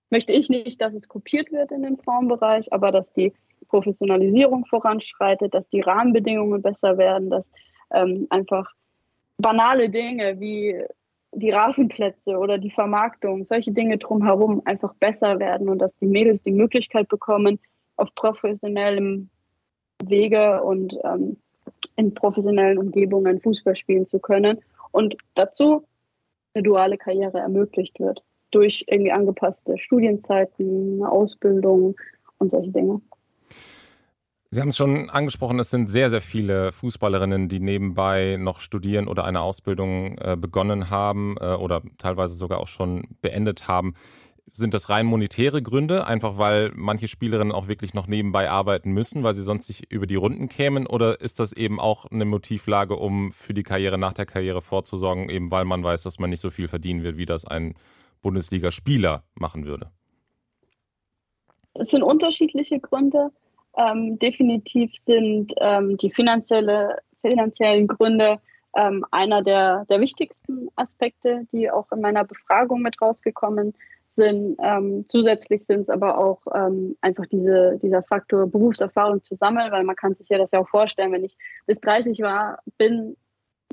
möchte 0.10 0.34
ich 0.34 0.50
nicht, 0.50 0.82
dass 0.82 0.94
es 0.94 1.08
kopiert 1.08 1.52
wird 1.52 1.72
in 1.72 1.84
den 1.84 1.98
Frauenbereich, 1.98 2.74
aber 2.74 2.92
dass 2.92 3.14
die 3.14 3.34
Professionalisierung 3.70 4.66
voranschreitet, 4.66 5.54
dass 5.54 5.70
die 5.70 5.82
Rahmenbedingungen 5.82 6.62
besser 6.62 6.98
werden, 6.98 7.30
dass 7.30 7.52
ähm, 7.92 8.28
einfach 8.30 8.70
banale 9.38 9.90
Dinge 9.90 10.40
wie 10.40 10.84
die 11.34 11.52
Rasenplätze 11.52 12.38
oder 12.38 12.58
die 12.58 12.72
Vermarktung, 12.72 13.46
solche 13.46 13.72
Dinge 13.72 13.98
drumherum 13.98 14.62
einfach 14.66 14.94
besser 14.96 15.40
werden 15.40 15.70
und 15.70 15.80
dass 15.80 15.98
die 15.98 16.08
Mädels 16.08 16.44
die 16.44 16.52
Möglichkeit 16.52 17.08
bekommen, 17.08 17.60
auf 17.96 18.14
professionellem 18.16 19.30
Wege 20.04 20.62
und 20.64 20.98
ähm, 21.04 21.38
in 21.96 22.14
professionellen 22.14 22.78
Umgebungen 22.78 23.40
Fußball 23.42 23.76
spielen 23.76 24.08
zu 24.08 24.20
können 24.20 24.60
und 24.92 25.16
dazu 25.36 25.86
eine 26.54 26.64
duale 26.64 26.98
Karriere 26.98 27.40
ermöglicht 27.40 28.00
wird 28.00 28.24
durch 28.52 28.84
irgendwie 28.88 29.12
angepasste 29.12 29.78
Studienzeiten, 29.78 31.04
Ausbildung 31.06 31.96
und 32.38 32.52
solche 32.52 32.72
Dinge. 32.72 33.02
Sie 34.54 34.60
haben 34.60 34.68
es 34.68 34.76
schon 34.76 35.10
angesprochen, 35.10 35.60
es 35.60 35.70
sind 35.70 35.88
sehr, 35.88 36.10
sehr 36.10 36.20
viele 36.20 36.74
Fußballerinnen, 36.74 37.48
die 37.48 37.62
nebenbei 37.62 38.36
noch 38.38 38.60
studieren 38.60 39.08
oder 39.08 39.24
eine 39.24 39.40
Ausbildung 39.40 40.18
äh, 40.18 40.36
begonnen 40.38 40.90
haben 40.90 41.38
äh, 41.40 41.54
oder 41.54 41.82
teilweise 41.98 42.34
sogar 42.34 42.60
auch 42.60 42.68
schon 42.68 43.08
beendet 43.22 43.70
haben. 43.70 43.94
Sind 44.52 44.74
das 44.74 44.90
rein 44.90 45.06
monetäre 45.06 45.62
Gründe, 45.62 46.06
einfach 46.06 46.38
weil 46.38 46.74
manche 46.76 47.08
Spielerinnen 47.08 47.54
auch 47.54 47.70
wirklich 47.70 47.94
noch 47.94 48.08
nebenbei 48.08 48.50
arbeiten 48.50 48.92
müssen, 48.92 49.24
weil 49.24 49.34
sie 49.34 49.42
sonst 49.42 49.70
nicht 49.70 49.90
über 49.90 50.06
die 50.06 50.18
Runden 50.18 50.50
kämen? 50.50 50.86
Oder 50.86 51.22
ist 51.22 51.40
das 51.40 51.54
eben 51.54 51.80
auch 51.80 52.06
eine 52.12 52.26
Motivlage, 52.26 52.98
um 52.98 53.32
für 53.32 53.54
die 53.54 53.64
Karriere 53.64 53.98
nach 53.98 54.12
der 54.12 54.26
Karriere 54.26 54.62
vorzusorgen, 54.62 55.30
eben 55.30 55.50
weil 55.50 55.64
man 55.64 55.82
weiß, 55.82 56.04
dass 56.04 56.20
man 56.20 56.30
nicht 56.30 56.42
so 56.42 56.50
viel 56.50 56.68
verdienen 56.68 57.04
wird, 57.04 57.16
wie 57.16 57.26
das 57.26 57.46
ein 57.46 57.76
Bundesligaspieler 58.22 59.24
machen 59.34 59.66
würde? 59.66 59.92
Es 61.74 61.88
sind 61.88 62.04
unterschiedliche 62.04 62.82
Gründe. 62.82 63.32
Ähm, 63.78 64.20
definitiv 64.20 64.96
sind 64.96 65.54
ähm, 65.58 65.98
die 65.98 66.12
finanzielle, 66.12 66.98
finanziellen 67.22 67.88
Gründe 67.88 68.40
ähm, 68.76 69.06
einer 69.12 69.42
der, 69.42 69.86
der 69.90 70.00
wichtigsten 70.00 70.70
Aspekte, 70.76 71.48
die 71.52 71.70
auch 71.70 71.92
in 71.92 72.02
meiner 72.02 72.24
Befragung 72.24 72.82
mit 72.82 73.02
rausgekommen 73.02 73.74
sind. 74.08 74.58
Ähm, 74.62 75.06
zusätzlich 75.08 75.66
sind 75.66 75.82
es 75.82 75.90
aber 75.90 76.18
auch 76.18 76.42
ähm, 76.54 76.98
einfach 77.02 77.26
diese, 77.28 77.80
dieser 77.82 78.04
Faktor 78.04 78.48
Berufserfahrung 78.48 79.24
zu 79.24 79.36
sammeln, 79.36 79.72
weil 79.72 79.84
man 79.84 79.96
kann 79.96 80.16
sich 80.16 80.28
ja 80.30 80.38
das 80.38 80.52
ja 80.52 80.60
auch 80.60 80.70
vorstellen, 80.70 81.12
wenn 81.14 81.24
ich 81.24 81.38
bis 81.66 81.80
30 81.80 82.20
war, 82.22 82.60
bin, 82.78 83.16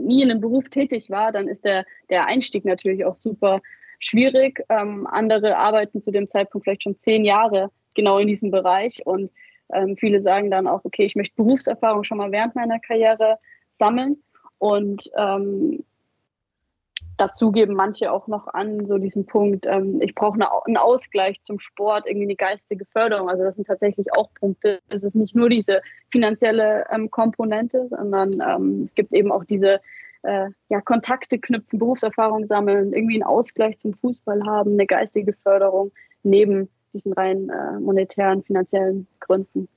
nie 0.01 0.23
in 0.23 0.31
einem 0.31 0.41
Beruf 0.41 0.69
tätig 0.69 1.11
war, 1.11 1.33
dann 1.33 1.49
ist 1.49 1.65
der, 1.65 1.85
der 2.09 2.27
Einstieg 2.27 2.65
natürlich 2.65 3.05
auch 3.05 3.17
super 3.17 3.61
schwierig. 3.99 4.65
Ähm, 4.69 5.09
andere 5.09 5.57
arbeiten 5.57 6.01
zu 6.01 6.13
dem 6.13 6.29
Zeitpunkt 6.29 6.65
vielleicht 6.65 6.85
schon 6.85 6.99
zehn 6.99 7.25
Jahre 7.25 7.71
genau 7.97 8.19
in 8.19 8.29
diesem 8.29 8.53
Bereich 8.53 9.05
und 9.07 9.33
ähm, 9.73 9.97
viele 9.97 10.23
sagen 10.23 10.51
dann 10.51 10.67
auch, 10.67 10.85
okay, 10.85 11.05
ich 11.05 11.17
möchte 11.17 11.37
Berufserfahrung 11.37 12.05
schon 12.05 12.19
mal 12.19 12.33
während 12.33 12.55
meiner 12.55 12.79
Karriere 12.79 13.39
sammeln. 13.71 14.23
Und 14.59 15.11
ähm, 15.17 15.85
dazu 17.17 17.53
geben 17.53 17.75
manche 17.75 18.11
auch 18.13 18.27
noch 18.29 18.49
an, 18.49 18.87
so 18.87 18.99
diesen 18.99 19.27
Punkt, 19.27 19.67
ähm, 19.67 20.01
ich 20.01 20.15
brauche 20.15 20.35
eine, 20.35 20.49
einen 20.65 20.77
Ausgleich 20.77 21.43
zum 21.43 21.61
Sport, 21.61 22.07
irgendwie 22.07 22.27
eine 22.27 22.37
geistige 22.37 22.85
Förderung. 22.87 23.29
Also 23.29 23.45
das 23.45 23.57
sind 23.57 23.67
tatsächlich 23.67 24.07
auch 24.17 24.33
Punkte. 24.35 24.81
Es 24.89 25.03
ist 25.03 25.15
nicht 25.15 25.35
nur 25.35 25.49
diese 25.49 25.83
finanzielle 26.11 26.87
ähm, 26.91 27.11
Komponente, 27.11 27.89
sondern 27.91 28.33
ähm, 28.41 28.83
es 28.85 28.95
gibt 28.95 29.13
eben 29.13 29.31
auch 29.33 29.45
diese 29.45 29.81
äh, 30.23 30.49
ja, 30.69 30.81
Kontakte 30.81 31.39
knüpfen, 31.39 31.79
Berufserfahrung 31.79 32.47
sammeln, 32.47 32.93
irgendwie 32.93 33.17
einen 33.17 33.25
Ausgleich 33.25 33.79
zum 33.79 33.93
Fußball 33.95 34.43
haben, 34.47 34.73
eine 34.73 34.87
geistige 34.87 35.33
Förderung 35.33 35.93
neben 36.23 36.69
diesen 36.93 37.13
rein 37.13 37.49
äh, 37.49 37.79
monetären, 37.81 38.43
finanziellen 38.43 39.07
Gründen. 39.21 39.69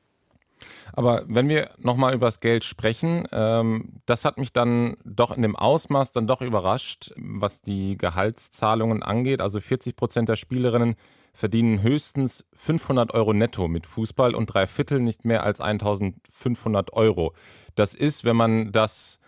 Aber 0.94 1.24
wenn 1.28 1.50
wir 1.50 1.72
nochmal 1.80 2.14
über 2.14 2.28
das 2.28 2.40
Geld 2.40 2.64
sprechen, 2.64 3.28
ähm, 3.32 3.94
das 4.06 4.26
hat 4.26 4.38
mich 4.38 4.54
dann 4.54 4.98
doch 5.04 5.36
in 5.36 5.42
dem 5.42 5.56
Ausmaß 5.56 6.12
dann 6.12 6.28
doch 6.28 6.42
überrascht, 6.42 7.14
was 7.18 7.62
die 7.62 7.98
Gehaltszahlungen 7.98 9.02
angeht. 9.04 9.42
Also 9.42 9.60
40 9.60 9.96
Prozent 9.96 10.30
der 10.30 10.36
Spielerinnen 10.36 10.96
verdienen 11.34 11.82
höchstens 11.82 12.46
500 12.54 13.14
Euro 13.14 13.34
netto 13.34 13.68
mit 13.68 13.86
Fußball 13.86 14.36
und 14.36 14.48
drei 14.48 14.68
Viertel 14.68 15.00
nicht 15.00 15.26
mehr 15.26 15.44
als 15.44 15.62
1500 15.62 16.94
Euro. 16.94 17.34
Das 17.76 17.96
ist, 17.96 18.26
wenn 18.26 18.36
man 18.36 18.72
das 18.72 19.20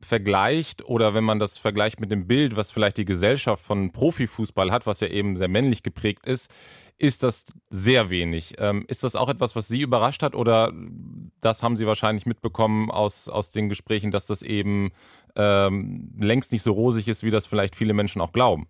vergleicht 0.00 0.84
oder 0.84 1.14
wenn 1.14 1.24
man 1.24 1.38
das 1.38 1.58
vergleicht 1.58 2.00
mit 2.00 2.12
dem 2.12 2.26
Bild, 2.26 2.56
was 2.56 2.70
vielleicht 2.70 2.98
die 2.98 3.04
Gesellschaft 3.04 3.64
von 3.64 3.92
Profifußball 3.92 4.70
hat, 4.70 4.86
was 4.86 5.00
ja 5.00 5.08
eben 5.08 5.36
sehr 5.36 5.48
männlich 5.48 5.82
geprägt 5.82 6.26
ist, 6.26 6.50
ist 6.98 7.22
das 7.22 7.46
sehr 7.68 8.10
wenig. 8.10 8.54
Ähm, 8.58 8.84
ist 8.88 9.04
das 9.04 9.16
auch 9.16 9.28
etwas, 9.28 9.56
was 9.56 9.68
Sie 9.68 9.80
überrascht 9.80 10.22
hat 10.22 10.34
oder 10.34 10.72
das 11.40 11.62
haben 11.62 11.76
Sie 11.76 11.86
wahrscheinlich 11.86 12.26
mitbekommen 12.26 12.90
aus, 12.90 13.28
aus 13.28 13.50
den 13.50 13.68
Gesprächen, 13.68 14.10
dass 14.10 14.26
das 14.26 14.42
eben 14.42 14.92
ähm, 15.34 16.12
längst 16.18 16.52
nicht 16.52 16.62
so 16.62 16.72
rosig 16.72 17.08
ist, 17.08 17.22
wie 17.22 17.30
das 17.30 17.46
vielleicht 17.46 17.76
viele 17.76 17.92
Menschen 17.92 18.20
auch 18.20 18.32
glauben? 18.32 18.66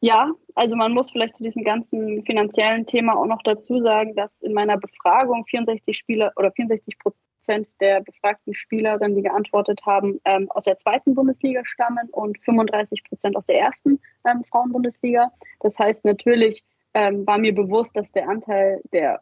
Ja, 0.00 0.30
also 0.54 0.76
man 0.76 0.92
muss 0.92 1.10
vielleicht 1.10 1.36
zu 1.36 1.42
diesem 1.42 1.64
ganzen 1.64 2.24
finanziellen 2.24 2.86
Thema 2.86 3.16
auch 3.16 3.26
noch 3.26 3.42
dazu 3.42 3.82
sagen, 3.82 4.14
dass 4.14 4.30
in 4.40 4.52
meiner 4.52 4.76
Befragung 4.76 5.44
64 5.46 5.96
Spieler 5.96 6.32
oder 6.36 6.52
64 6.52 6.98
Prozent 6.98 7.25
Prozent 7.46 7.68
der 7.80 8.00
befragten 8.00 8.54
Spielerinnen, 8.54 9.14
die 9.14 9.22
geantwortet 9.22 9.80
haben, 9.86 10.20
ähm, 10.24 10.50
aus 10.50 10.64
der 10.64 10.78
zweiten 10.78 11.14
Bundesliga 11.14 11.62
stammen 11.64 12.08
und 12.10 12.38
35 12.40 13.04
Prozent 13.04 13.36
aus 13.36 13.46
der 13.46 13.60
ersten 13.60 14.00
ähm, 14.28 14.42
Frauenbundesliga. 14.50 15.30
Das 15.60 15.78
heißt, 15.78 16.04
natürlich 16.04 16.64
ähm, 16.94 17.24
war 17.26 17.38
mir 17.38 17.54
bewusst, 17.54 17.96
dass 17.96 18.10
der 18.10 18.28
Anteil 18.28 18.80
der 18.92 19.20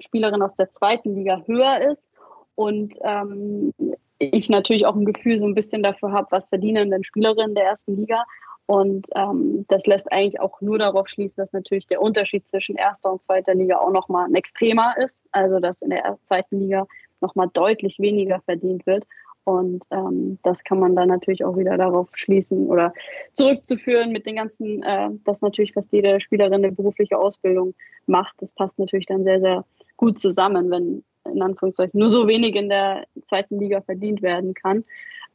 Spielerinnen 0.00 0.42
aus 0.42 0.56
der 0.56 0.72
zweiten 0.72 1.14
Liga 1.14 1.42
höher 1.46 1.88
ist 1.92 2.10
und 2.56 2.96
ähm, 3.04 3.72
ich 4.18 4.48
natürlich 4.48 4.84
auch 4.84 4.96
ein 4.96 5.04
Gefühl 5.04 5.38
so 5.38 5.46
ein 5.46 5.54
bisschen 5.54 5.84
dafür 5.84 6.10
habe, 6.10 6.28
was 6.30 6.48
verdienen 6.48 6.90
denn 6.90 7.04
Spielerinnen 7.04 7.54
der 7.54 7.64
ersten 7.64 7.96
Liga. 7.96 8.24
Und 8.66 9.08
ähm, 9.14 9.66
das 9.68 9.86
lässt 9.86 10.10
eigentlich 10.10 10.40
auch 10.40 10.60
nur 10.60 10.78
darauf 10.78 11.08
schließen, 11.08 11.42
dass 11.42 11.52
natürlich 11.52 11.86
der 11.86 12.00
Unterschied 12.00 12.48
zwischen 12.48 12.76
erster 12.76 13.12
und 13.12 13.22
zweiter 13.22 13.54
Liga 13.54 13.76
auch 13.76 13.90
nochmal 13.90 14.26
ein 14.26 14.34
extremer 14.34 14.94
ist. 14.98 15.26
Also 15.32 15.58
dass 15.58 15.82
in 15.82 15.90
der 15.90 16.18
zweiten 16.24 16.60
Liga 16.60 16.86
nochmal 17.22 17.48
deutlich 17.52 17.98
weniger 17.98 18.40
verdient 18.40 18.86
wird. 18.86 19.04
Und 19.44 19.86
ähm, 19.90 20.38
das 20.44 20.62
kann 20.62 20.78
man 20.78 20.94
dann 20.94 21.08
natürlich 21.08 21.44
auch 21.44 21.56
wieder 21.56 21.76
darauf 21.76 22.08
schließen 22.14 22.68
oder 22.68 22.92
zurückzuführen 23.32 24.12
mit 24.12 24.24
den 24.24 24.36
ganzen, 24.36 24.82
äh, 24.82 25.08
dass 25.24 25.42
natürlich 25.42 25.72
fast 25.72 25.92
jede 25.92 26.20
Spielerin 26.20 26.64
eine 26.64 26.70
berufliche 26.70 27.18
Ausbildung 27.18 27.74
macht. 28.06 28.34
Das 28.38 28.54
passt 28.54 28.78
natürlich 28.78 29.06
dann 29.06 29.24
sehr, 29.24 29.40
sehr 29.40 29.64
gut 29.96 30.20
zusammen, 30.20 30.70
wenn 30.70 31.04
in 31.24 31.42
Anführungszeichen 31.42 31.98
nur 31.98 32.10
so 32.10 32.28
wenig 32.28 32.54
in 32.54 32.68
der 32.68 33.04
zweiten 33.24 33.58
Liga 33.58 33.80
verdient 33.80 34.22
werden 34.22 34.54
kann. 34.54 34.84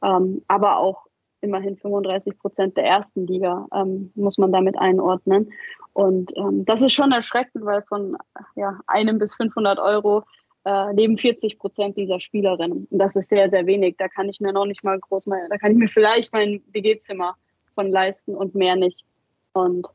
ähm, 0.02 0.42
aber 0.48 0.78
auch 0.78 1.06
immerhin 1.40 1.76
35 1.76 2.38
Prozent 2.38 2.76
der 2.76 2.84
ersten 2.84 3.26
Liga 3.26 3.66
ähm, 3.74 4.10
muss 4.14 4.38
man 4.38 4.52
damit 4.52 4.78
einordnen. 4.78 5.52
Und 5.92 6.36
ähm, 6.36 6.64
das 6.64 6.82
ist 6.82 6.92
schon 6.92 7.12
erschreckend, 7.12 7.64
weil 7.64 7.82
von 7.82 8.16
ja, 8.56 8.80
einem 8.86 9.18
bis 9.18 9.34
500 9.36 9.78
Euro 9.78 10.24
äh, 10.64 10.92
leben 10.94 11.18
40 11.18 11.58
Prozent 11.58 11.96
dieser 11.96 12.20
Spielerinnen. 12.20 12.86
Und 12.90 12.98
das 12.98 13.16
ist 13.16 13.28
sehr, 13.28 13.50
sehr 13.50 13.66
wenig. 13.66 13.96
Da 13.98 14.08
kann 14.08 14.28
ich 14.28 14.40
mir 14.40 14.52
noch 14.52 14.66
nicht 14.66 14.84
mal 14.84 14.98
groß 14.98 15.26
mal, 15.26 15.46
da 15.48 15.56
kann 15.56 15.72
ich 15.72 15.78
mir 15.78 15.88
vielleicht 15.88 16.32
mein 16.32 16.62
WG-Zimmer 16.72 17.34
von 17.74 17.90
leisten 17.90 18.34
und 18.34 18.54
mehr 18.54 18.76
nicht. 18.76 19.04
Und 19.52 19.88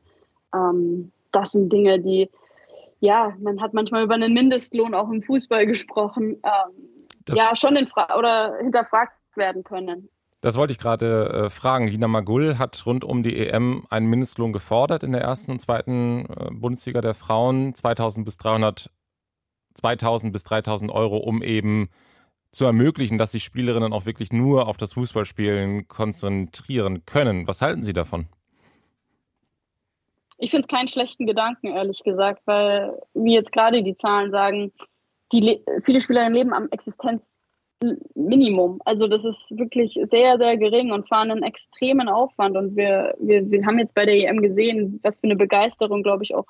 ähm, 0.54 1.12
das 1.32 1.52
sind 1.52 1.72
Dinge, 1.72 2.00
die, 2.00 2.30
ja, 3.00 3.34
man 3.40 3.60
hat 3.60 3.74
manchmal 3.74 4.04
über 4.04 4.14
einen 4.14 4.32
Mindestlohn 4.32 4.94
auch 4.94 5.10
im 5.10 5.22
Fußball 5.22 5.66
gesprochen, 5.66 6.40
ähm, 6.44 7.34
ja, 7.34 7.56
schon 7.56 7.76
in 7.76 7.88
oder 8.18 8.56
hinterfragt 8.58 9.14
werden 9.36 9.64
können. 9.64 10.08
Das 10.44 10.58
wollte 10.58 10.72
ich 10.72 10.78
gerade 10.78 11.46
äh, 11.46 11.50
fragen. 11.50 11.88
Lina 11.88 12.06
Magul 12.06 12.58
hat 12.58 12.84
rund 12.84 13.02
um 13.02 13.22
die 13.22 13.34
EM 13.34 13.86
einen 13.88 14.06
Mindestlohn 14.08 14.52
gefordert 14.52 15.02
in 15.02 15.12
der 15.12 15.22
ersten 15.22 15.52
und 15.52 15.60
zweiten 15.60 16.26
äh, 16.26 16.50
Bundesliga 16.52 17.00
der 17.00 17.14
Frauen, 17.14 17.74
2000 17.74 18.26
bis 18.26 18.36
300, 18.36 18.90
2000 19.74 20.32
bis 20.32 20.44
3000 20.44 20.90
Euro, 20.90 21.18
um 21.18 21.42
eben 21.42 21.88
zu 22.50 22.64
ermöglichen, 22.64 23.18
dass 23.18 23.32
sich 23.32 23.44
Spielerinnen 23.44 23.92
auch 23.92 24.06
wirklich 24.06 24.32
nur 24.32 24.68
auf 24.68 24.76
das 24.76 24.94
Fußballspielen 24.94 25.88
konzentrieren 25.88 27.04
können. 27.04 27.46
Was 27.48 27.62
halten 27.62 27.82
Sie 27.82 27.92
davon? 27.92 28.26
Ich 30.38 30.50
finde 30.50 30.62
es 30.62 30.68
keinen 30.68 30.88
schlechten 30.88 31.26
Gedanken, 31.26 31.68
ehrlich 31.68 32.02
gesagt, 32.04 32.42
weil, 32.44 33.00
wie 33.14 33.34
jetzt 33.34 33.52
gerade 33.52 33.82
die 33.82 33.96
Zahlen 33.96 34.30
sagen, 34.30 34.72
die 35.32 35.64
viele 35.82 36.00
Spielerinnen 36.00 36.34
leben 36.34 36.52
am 36.52 36.68
Existenz 36.70 37.38
Minimum. 38.14 38.80
Also 38.84 39.08
das 39.08 39.24
ist 39.24 39.50
wirklich 39.50 39.98
sehr, 40.10 40.38
sehr 40.38 40.56
gering 40.56 40.92
und 40.92 41.08
fahren 41.08 41.30
einen 41.30 41.42
extremen 41.42 42.08
Aufwand. 42.08 42.56
Und 42.56 42.76
wir, 42.76 43.14
wir, 43.18 43.50
wir 43.50 43.66
haben 43.66 43.78
jetzt 43.78 43.94
bei 43.94 44.06
der 44.06 44.14
EM 44.14 44.40
gesehen, 44.40 45.00
was 45.02 45.18
für 45.18 45.24
eine 45.24 45.36
Begeisterung, 45.36 46.02
glaube 46.02 46.24
ich, 46.24 46.34
auch 46.34 46.46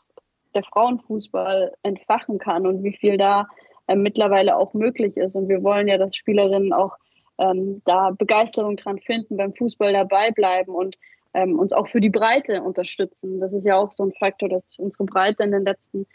der 0.54 0.64
Frauenfußball 0.64 1.72
entfachen 1.82 2.38
kann 2.38 2.66
und 2.66 2.82
wie 2.82 2.96
viel 2.96 3.18
da 3.18 3.46
äh, 3.86 3.96
mittlerweile 3.96 4.56
auch 4.56 4.74
möglich 4.74 5.16
ist. 5.16 5.36
Und 5.36 5.48
wir 5.48 5.62
wollen 5.62 5.88
ja, 5.88 5.98
dass 5.98 6.16
Spielerinnen 6.16 6.72
auch 6.72 6.96
ähm, 7.38 7.82
da 7.84 8.10
Begeisterung 8.10 8.76
dran 8.76 8.98
finden, 8.98 9.36
beim 9.36 9.54
Fußball 9.54 9.92
dabei 9.92 10.30
bleiben 10.30 10.72
und 10.72 10.96
ähm, 11.34 11.58
uns 11.58 11.72
auch 11.72 11.88
für 11.88 12.00
die 12.00 12.10
Breite 12.10 12.62
unterstützen. 12.62 13.40
Das 13.40 13.52
ist 13.52 13.66
ja 13.66 13.76
auch 13.76 13.92
so 13.92 14.04
ein 14.04 14.12
Faktor, 14.12 14.48
dass 14.48 14.78
unsere 14.78 15.04
Breite 15.04 15.42
in 15.42 15.50
den 15.50 15.64
letzten 15.64 16.06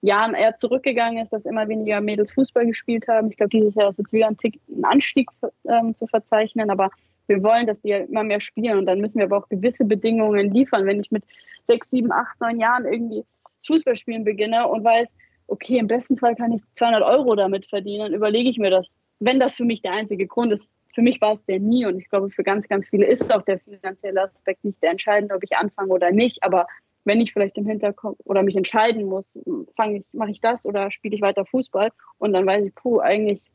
Jahren 0.00 0.34
eher 0.34 0.56
zurückgegangen 0.56 1.22
ist, 1.22 1.32
dass 1.32 1.44
immer 1.44 1.68
weniger 1.68 2.00
Mädels 2.00 2.32
Fußball 2.32 2.66
gespielt 2.66 3.06
haben. 3.06 3.30
Ich 3.30 3.36
glaube, 3.36 3.50
dieses 3.50 3.74
Jahr 3.74 3.90
ist 3.90 3.98
jetzt 3.98 4.12
wieder 4.12 4.28
ein, 4.28 4.36
Tick, 4.36 4.58
ein 4.68 4.84
Anstieg 4.84 5.30
ähm, 5.68 5.94
zu 5.94 6.06
verzeichnen, 6.06 6.70
aber 6.70 6.90
wir 7.28 7.42
wollen, 7.42 7.66
dass 7.66 7.82
die 7.82 7.90
immer 7.90 8.24
mehr 8.24 8.40
spielen 8.40 8.78
und 8.78 8.86
dann 8.86 9.00
müssen 9.00 9.18
wir 9.18 9.26
aber 9.26 9.38
auch 9.38 9.48
gewisse 9.48 9.84
Bedingungen 9.84 10.52
liefern. 10.52 10.86
Wenn 10.86 11.00
ich 11.00 11.10
mit 11.10 11.24
sechs, 11.68 11.90
sieben, 11.90 12.10
acht, 12.10 12.40
neun 12.40 12.58
Jahren 12.58 12.84
irgendwie 12.84 13.24
Fußballspielen 13.66 14.24
beginne 14.24 14.68
und 14.68 14.84
weiß, 14.84 15.14
okay, 15.46 15.78
im 15.78 15.86
besten 15.86 16.16
Fall 16.16 16.34
kann 16.34 16.52
ich 16.52 16.62
200 16.74 17.02
Euro 17.02 17.34
damit 17.34 17.66
verdienen, 17.66 18.04
dann 18.04 18.14
überlege 18.14 18.48
ich 18.48 18.58
mir 18.58 18.70
das, 18.70 18.98
wenn 19.20 19.40
das 19.40 19.54
für 19.54 19.64
mich 19.64 19.82
der 19.82 19.92
einzige 19.92 20.26
Grund 20.26 20.52
ist. 20.52 20.68
Für 20.94 21.02
mich 21.02 21.20
war 21.20 21.34
es 21.34 21.44
der 21.46 21.58
nie 21.58 21.86
und 21.86 21.98
ich 21.98 22.08
glaube, 22.08 22.30
für 22.30 22.42
ganz, 22.42 22.68
ganz 22.68 22.88
viele 22.88 23.06
ist 23.06 23.32
auch 23.34 23.42
der 23.42 23.58
finanzielle 23.58 24.22
Aspekt 24.22 24.64
nicht 24.64 24.82
der 24.82 24.90
entscheidende, 24.90 25.34
ob 25.34 25.42
ich 25.42 25.56
anfange 25.56 25.92
oder 25.92 26.10
nicht. 26.10 26.42
Aber 26.42 26.66
wenn 27.04 27.20
ich 27.20 27.32
vielleicht 27.32 27.56
im 27.56 27.66
Hinterkopf 27.66 28.18
oder 28.24 28.42
mich 28.42 28.56
entscheiden 28.56 29.04
muss, 29.04 29.38
fange 29.74 29.98
ich, 29.98 30.04
mache 30.12 30.30
ich 30.30 30.40
das 30.40 30.66
oder 30.66 30.90
spiele 30.90 31.14
ich 31.14 31.22
weiter 31.22 31.46
Fußball 31.46 31.90
und 32.18 32.36
dann 32.36 32.46
weiß 32.46 32.66
ich, 32.66 32.74
puh, 32.74 33.00
eigentlich 33.00 33.50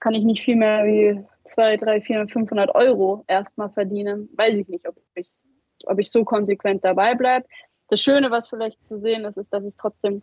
kann 0.00 0.14
ich 0.14 0.24
nicht 0.24 0.44
viel 0.44 0.56
mehr 0.56 0.84
wie 0.84 1.24
2, 1.44 1.76
3, 1.76 2.00
400, 2.02 2.30
500 2.30 2.74
Euro 2.74 3.24
erstmal 3.26 3.70
verdienen. 3.70 4.28
Weiß 4.36 4.58
ich 4.58 4.68
nicht, 4.68 4.88
ob 4.88 4.96
ich, 5.14 5.28
ob 5.86 5.98
ich 5.98 6.10
so 6.10 6.24
konsequent 6.24 6.84
dabei 6.84 7.14
bleibe. 7.14 7.46
Das 7.88 8.00
Schöne, 8.00 8.30
was 8.30 8.48
vielleicht 8.48 8.78
zu 8.88 8.98
sehen 9.00 9.24
ist, 9.24 9.36
ist, 9.36 9.52
dass 9.52 9.64
es 9.64 9.76
trotzdem 9.76 10.22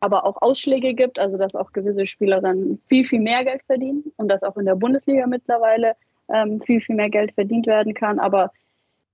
aber 0.00 0.24
auch 0.24 0.40
Ausschläge 0.40 0.94
gibt, 0.94 1.18
also 1.18 1.36
dass 1.36 1.54
auch 1.54 1.72
gewisse 1.72 2.06
Spielerinnen 2.06 2.80
viel, 2.88 3.06
viel 3.06 3.20
mehr 3.20 3.44
Geld 3.44 3.62
verdienen 3.64 4.04
und 4.16 4.28
dass 4.28 4.42
auch 4.42 4.56
in 4.56 4.64
der 4.64 4.74
Bundesliga 4.74 5.26
mittlerweile 5.26 5.94
ähm, 6.32 6.60
viel, 6.62 6.80
viel 6.80 6.96
mehr 6.96 7.10
Geld 7.10 7.32
verdient 7.34 7.66
werden 7.66 7.92
kann. 7.94 8.18
Aber 8.18 8.52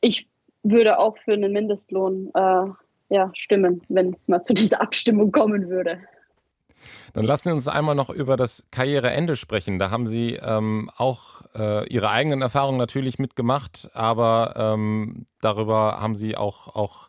ich 0.00 0.28
würde 0.62 0.98
auch 0.98 1.16
für 1.18 1.32
einen 1.32 1.52
Mindestlohn 1.52 2.30
äh, 2.34 2.66
ja, 3.08 3.30
stimmen, 3.34 3.82
wenn 3.88 4.12
es 4.12 4.28
mal 4.28 4.42
zu 4.42 4.54
dieser 4.54 4.80
Abstimmung 4.80 5.32
kommen 5.32 5.68
würde. 5.68 6.00
Dann 7.14 7.24
lassen 7.24 7.48
Sie 7.48 7.52
uns 7.52 7.68
einmal 7.68 7.94
noch 7.94 8.10
über 8.10 8.36
das 8.36 8.64
Karriereende 8.70 9.34
sprechen. 9.36 9.78
Da 9.78 9.90
haben 9.90 10.06
Sie 10.06 10.34
ähm, 10.34 10.90
auch 10.96 11.42
äh, 11.54 11.88
Ihre 11.88 12.10
eigenen 12.10 12.42
Erfahrungen 12.42 12.78
natürlich 12.78 13.18
mitgemacht, 13.18 13.90
aber 13.94 14.54
ähm, 14.56 15.26
darüber 15.40 16.00
haben 16.00 16.14
Sie 16.14 16.36
auch, 16.36 16.68
auch 16.74 17.08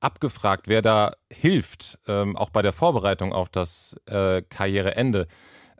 abgefragt, 0.00 0.68
wer 0.68 0.82
da 0.82 1.12
hilft, 1.30 1.98
ähm, 2.06 2.36
auch 2.36 2.50
bei 2.50 2.62
der 2.62 2.72
Vorbereitung 2.72 3.32
auf 3.32 3.48
das 3.48 3.96
äh, 4.06 4.42
Karriereende. 4.42 5.26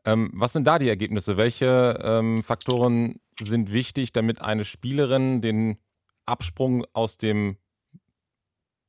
Ähm, 0.04 0.31
was 0.35 0.52
sind 0.52 0.66
da 0.66 0.78
die 0.78 0.88
Ergebnisse? 0.88 1.37
Welche 1.37 1.98
ähm, 2.02 2.42
Faktoren 2.42 3.20
sind 3.38 3.72
wichtig, 3.72 4.12
damit 4.12 4.40
eine 4.40 4.64
Spielerin 4.64 5.40
den 5.40 5.78
Absprung 6.26 6.85
aus 6.92 7.18
dem 7.18 7.57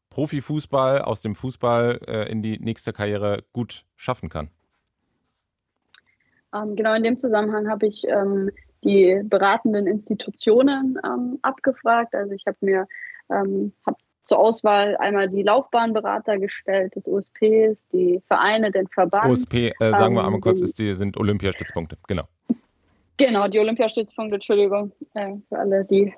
Profifußball, 0.09 1.01
aus 1.01 1.21
dem 1.21 1.35
Fußball 1.35 1.99
äh, 2.07 2.31
in 2.31 2.41
die 2.41 2.59
nächste 2.59 2.93
Karriere 2.93 3.43
gut 3.53 3.85
schaffen 3.95 4.29
kann? 4.29 4.49
Ähm, 6.53 6.75
genau 6.75 6.95
in 6.95 7.03
dem 7.03 7.19
Zusammenhang 7.19 7.69
habe 7.69 7.87
ich 7.87 8.05
ähm, 8.07 8.49
die 8.83 9.21
beratenden 9.23 9.85
Institutionen 9.85 10.97
ähm, 11.05 11.37
abgefragt. 11.43 12.15
Also 12.15 12.33
ich 12.33 12.45
habe 12.47 12.57
mir 12.61 12.87
ähm, 13.29 13.73
hab 13.85 13.97
zur 14.29 14.39
Auswahl 14.39 14.95
einmal 14.97 15.27
die 15.27 15.43
Laufbahnberater 15.43 16.37
gestellt 16.37 16.95
des 16.95 17.05
USPs, 17.05 17.81
die 17.91 18.21
Vereine, 18.27 18.71
den 18.71 18.87
Verband. 18.87 19.25
USP, 19.25 19.73
äh, 19.79 19.91
sagen 19.91 20.15
wir 20.15 20.23
einmal 20.23 20.39
kurz, 20.39 20.61
ist 20.61 20.77
die, 20.77 20.93
sind 20.93 21.17
Olympiastützpunkte, 21.17 21.97
genau. 22.07 22.23
Genau, 23.17 23.47
die 23.47 23.59
Olympiastützpunkte, 23.59 24.35
Entschuldigung, 24.35 24.91
äh, 25.15 25.33
für 25.49 25.57
alle, 25.57 25.83
die 25.83 26.13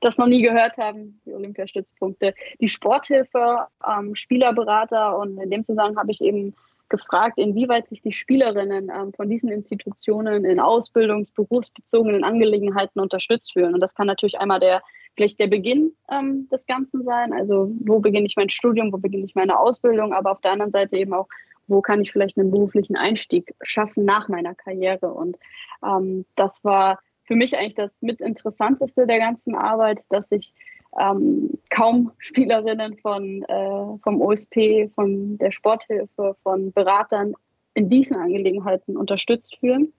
das 0.00 0.16
noch 0.18 0.28
nie 0.28 0.40
gehört 0.40 0.78
haben, 0.78 1.20
die 1.26 1.34
Olympiastützpunkte, 1.34 2.32
die 2.60 2.68
Sporthilfe, 2.68 3.66
ähm, 3.86 4.14
Spielerberater 4.14 5.18
und 5.18 5.38
in 5.38 5.50
dem 5.50 5.64
Zusammenhang 5.64 5.98
habe 5.98 6.12
ich 6.12 6.20
eben 6.20 6.54
gefragt, 6.88 7.38
inwieweit 7.38 7.88
sich 7.88 8.02
die 8.02 8.12
Spielerinnen 8.12 8.88
ähm, 8.88 9.12
von 9.12 9.28
diesen 9.28 9.50
Institutionen 9.50 10.44
in 10.44 10.60
Ausbildungs-, 10.60 11.32
berufsbezogenen 11.34 12.22
Angelegenheiten 12.22 13.00
unterstützt 13.00 13.52
fühlen. 13.52 13.74
Und 13.74 13.80
das 13.80 13.94
kann 13.94 14.06
natürlich 14.06 14.38
einmal 14.38 14.60
der 14.60 14.80
vielleicht 15.18 15.40
der 15.40 15.48
Beginn 15.48 15.90
ähm, 16.12 16.48
des 16.48 16.64
Ganzen 16.66 17.02
sein. 17.02 17.32
Also 17.32 17.72
wo 17.80 17.98
beginne 17.98 18.26
ich 18.26 18.36
mein 18.36 18.50
Studium, 18.50 18.92
wo 18.92 18.98
beginne 18.98 19.24
ich 19.24 19.34
meine 19.34 19.58
Ausbildung, 19.58 20.12
aber 20.12 20.30
auf 20.30 20.40
der 20.40 20.52
anderen 20.52 20.70
Seite 20.70 20.96
eben 20.96 21.12
auch, 21.12 21.26
wo 21.66 21.82
kann 21.82 22.00
ich 22.00 22.12
vielleicht 22.12 22.38
einen 22.38 22.52
beruflichen 22.52 22.96
Einstieg 22.96 23.52
schaffen 23.60 24.04
nach 24.04 24.28
meiner 24.28 24.54
Karriere. 24.54 25.12
Und 25.12 25.36
ähm, 25.84 26.24
das 26.36 26.62
war 26.62 27.00
für 27.24 27.34
mich 27.34 27.58
eigentlich 27.58 27.74
das 27.74 28.00
mit 28.00 28.20
interessanteste 28.20 29.08
der 29.08 29.18
ganzen 29.18 29.56
Arbeit, 29.56 30.02
dass 30.08 30.30
ich 30.30 30.54
ähm, 30.98 31.50
kaum 31.68 32.12
Spielerinnen 32.18 32.96
von, 32.98 33.42
äh, 33.42 33.98
vom 34.04 34.22
OSP, 34.22 34.88
von 34.94 35.36
der 35.38 35.50
Sporthilfe, 35.50 36.36
von 36.44 36.72
Beratern 36.72 37.34
in 37.74 37.90
diesen 37.90 38.16
Angelegenheiten 38.16 38.96
unterstützt 38.96 39.58
fühlen. 39.58 39.92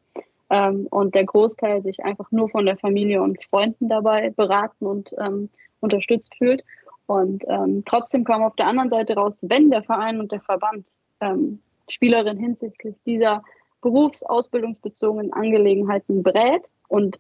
Ähm, 0.50 0.88
und 0.90 1.16
der 1.16 1.26
Großteil 1.26 1.82
sich 1.82 2.04
einfach 2.04 2.32
nur 2.32 2.50
von 2.50 2.66
der 2.66 2.78
Familie 2.78 3.22
und 3.22 3.44
Freunden 3.46 3.90
dabei 3.90 4.32
beraten 4.32 4.86
und 4.86 5.14
ähm, 5.20 5.50
unterstützt 5.80 6.34
fühlt. 6.38 6.64
Und 7.06 7.44
ähm, 7.48 7.84
trotzdem 7.86 8.24
kam 8.24 8.44
auf 8.44 8.56
der 8.56 8.68
anderen 8.68 8.90
Seite 8.90 9.16
raus, 9.16 9.40
wenn 9.42 9.70
der 9.70 9.84
Verein 9.84 10.20
und 10.20 10.32
der 10.32 10.42
Verband 10.42 10.86
ähm, 11.22 11.60
Spielerinnen 11.88 12.44
hinsichtlich 12.44 12.96
dieser 13.06 13.44
berufsausbildungsbezogenen 13.82 15.34
Angelegenheiten 15.34 16.22
berät, 16.22 16.64
und 16.90 17.20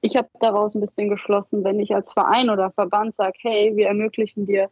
ich 0.00 0.16
habe 0.16 0.28
daraus 0.40 0.74
ein 0.74 0.80
bisschen 0.80 1.10
geschlossen, 1.10 1.62
wenn 1.62 1.78
ich 1.78 1.94
als 1.94 2.12
Verein 2.12 2.48
oder 2.48 2.70
Verband 2.70 3.14
sage, 3.14 3.36
hey, 3.42 3.76
wir 3.76 3.88
ermöglichen 3.88 4.46
dir 4.46 4.70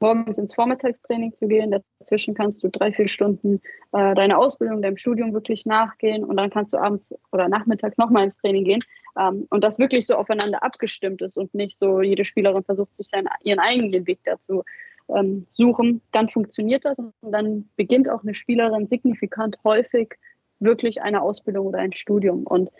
morgens 0.00 0.38
ins 0.38 0.54
Vormittagstraining 0.54 1.34
zu 1.34 1.48
gehen. 1.48 1.74
Dazwischen 2.00 2.34
kannst 2.34 2.62
du 2.62 2.68
drei, 2.68 2.92
vier 2.92 3.08
Stunden 3.08 3.60
äh, 3.92 4.14
deine 4.14 4.38
Ausbildung, 4.38 4.82
deinem 4.82 4.96
Studium 4.96 5.32
wirklich 5.32 5.66
nachgehen 5.66 6.24
und 6.24 6.36
dann 6.36 6.50
kannst 6.50 6.72
du 6.72 6.78
abends 6.78 7.14
oder 7.32 7.48
nachmittags 7.48 7.96
nochmal 7.96 8.24
ins 8.24 8.36
Training 8.36 8.64
gehen. 8.64 8.80
Ähm, 9.18 9.46
und 9.50 9.64
das 9.64 9.78
wirklich 9.78 10.06
so 10.06 10.14
aufeinander 10.14 10.62
abgestimmt 10.62 11.22
ist 11.22 11.36
und 11.36 11.54
nicht 11.54 11.76
so 11.76 12.02
jede 12.02 12.24
Spielerin 12.24 12.64
versucht, 12.64 12.94
sich 12.94 13.08
seinen, 13.08 13.28
ihren 13.42 13.58
eigenen 13.58 14.06
Weg 14.06 14.20
dazu 14.24 14.62
ähm, 15.08 15.46
suchen. 15.50 16.02
Dann 16.12 16.28
funktioniert 16.28 16.84
das 16.84 16.98
und 16.98 17.12
dann 17.22 17.68
beginnt 17.76 18.10
auch 18.10 18.22
eine 18.22 18.34
Spielerin 18.34 18.86
signifikant 18.86 19.58
häufig 19.64 20.14
wirklich 20.58 21.02
eine 21.02 21.22
Ausbildung 21.22 21.66
oder 21.66 21.78
ein 21.78 21.92
Studium. 21.92 22.44
Und 22.44 22.70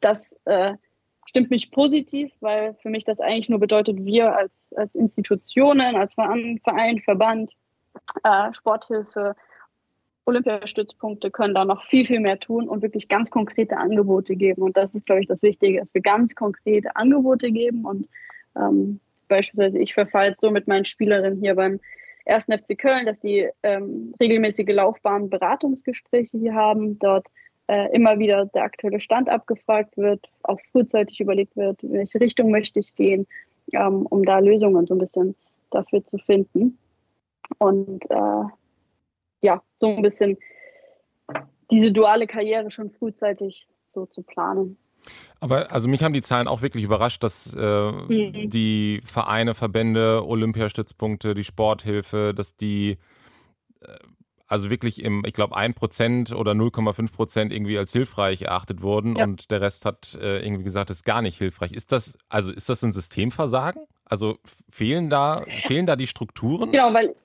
das 0.00 0.38
äh, 0.44 0.74
stimmt 1.26 1.50
mich 1.50 1.70
positiv, 1.70 2.32
weil 2.40 2.74
für 2.82 2.90
mich 2.90 3.04
das 3.04 3.20
eigentlich 3.20 3.48
nur 3.48 3.60
bedeutet, 3.60 4.04
wir 4.04 4.34
als, 4.34 4.72
als 4.76 4.94
Institutionen, 4.94 5.96
als 5.96 6.14
Verein, 6.14 7.00
Verband, 7.04 7.52
äh, 8.24 8.52
Sporthilfe 8.54 9.34
Olympiastützpunkte 10.26 11.30
können 11.30 11.54
da 11.54 11.64
noch 11.64 11.84
viel, 11.84 12.06
viel 12.06 12.20
mehr 12.20 12.38
tun 12.38 12.68
und 12.68 12.82
wirklich 12.82 13.08
ganz 13.08 13.30
konkrete 13.30 13.76
Angebote 13.76 14.34
geben. 14.34 14.62
Und 14.62 14.76
das 14.76 14.94
ist, 14.94 15.06
glaube 15.06 15.22
ich, 15.22 15.28
das 15.28 15.42
Wichtige, 15.42 15.78
dass 15.78 15.94
wir 15.94 16.02
ganz 16.02 16.34
konkrete 16.34 16.96
Angebote 16.96 17.52
geben. 17.52 17.84
Und 17.84 18.08
ähm, 18.56 19.00
beispielsweise, 19.28 19.78
ich 19.78 19.94
verfalle 19.94 20.34
so 20.38 20.50
mit 20.50 20.66
meinen 20.66 20.84
Spielerinnen 20.84 21.40
hier 21.40 21.54
beim 21.54 21.78
1. 22.26 22.46
FC 22.46 22.76
Köln, 22.76 23.06
dass 23.06 23.20
sie 23.20 23.48
ähm, 23.62 24.14
regelmäßige 24.20 24.66
Laufbahn-Beratungsgespräche 24.68 26.38
hier 26.38 26.54
haben, 26.54 26.98
dort 26.98 27.28
äh, 27.68 27.94
immer 27.94 28.18
wieder 28.18 28.46
der 28.46 28.64
aktuelle 28.64 29.00
Stand 29.00 29.28
abgefragt 29.28 29.96
wird, 29.96 30.28
auch 30.42 30.58
frühzeitig 30.72 31.20
überlegt 31.20 31.56
wird, 31.56 31.82
in 31.82 31.92
welche 31.92 32.20
Richtung 32.20 32.50
möchte 32.50 32.80
ich 32.80 32.94
gehen, 32.94 33.26
ähm, 33.72 34.06
um 34.06 34.24
da 34.24 34.38
Lösungen 34.38 34.86
so 34.86 34.94
ein 34.94 34.98
bisschen 34.98 35.34
dafür 35.70 36.04
zu 36.04 36.18
finden. 36.18 36.78
Und 37.58 38.04
äh, 38.10 38.44
ja, 39.42 39.62
so 39.78 39.88
ein 39.88 40.02
bisschen 40.02 40.36
diese 41.70 41.92
duale 41.92 42.26
Karriere 42.26 42.70
schon 42.70 42.90
frühzeitig 42.90 43.66
so 43.88 44.06
zu 44.06 44.22
planen. 44.22 44.76
Aber 45.40 45.72
also 45.72 45.88
mich 45.88 46.02
haben 46.02 46.14
die 46.14 46.22
Zahlen 46.22 46.48
auch 46.48 46.62
wirklich 46.62 46.84
überrascht, 46.84 47.22
dass 47.22 47.54
äh, 47.54 47.92
mhm. 47.92 48.50
die 48.50 49.00
Vereine, 49.04 49.54
Verbände, 49.54 50.26
Olympiastützpunkte, 50.26 51.34
die 51.34 51.44
Sporthilfe, 51.44 52.32
dass 52.34 52.56
die 52.56 52.98
also 54.46 54.70
wirklich 54.70 55.02
im, 55.02 55.24
ich 55.26 55.32
glaube, 55.32 55.56
1% 55.56 56.34
oder 56.34 56.52
0,5% 56.52 57.52
irgendwie 57.52 57.78
als 57.78 57.92
hilfreich 57.92 58.42
erachtet 58.42 58.82
wurden 58.82 59.16
ja. 59.16 59.24
und 59.24 59.50
der 59.50 59.60
Rest 59.60 59.84
hat 59.84 60.16
äh, 60.20 60.44
irgendwie 60.44 60.64
gesagt, 60.64 60.90
ist 60.90 61.04
gar 61.04 61.22
nicht 61.22 61.38
hilfreich. 61.38 61.72
Ist 61.72 61.92
das, 61.92 62.18
also 62.28 62.52
ist 62.52 62.68
das 62.68 62.82
ein 62.82 62.92
Systemversagen? 62.92 63.82
Also 64.04 64.38
fehlen 64.70 65.10
da, 65.10 65.36
fehlen 65.66 65.86
da 65.86 65.96
die 65.96 66.06
Strukturen? 66.06 66.70
Genau, 66.70 66.94
weil 66.94 67.16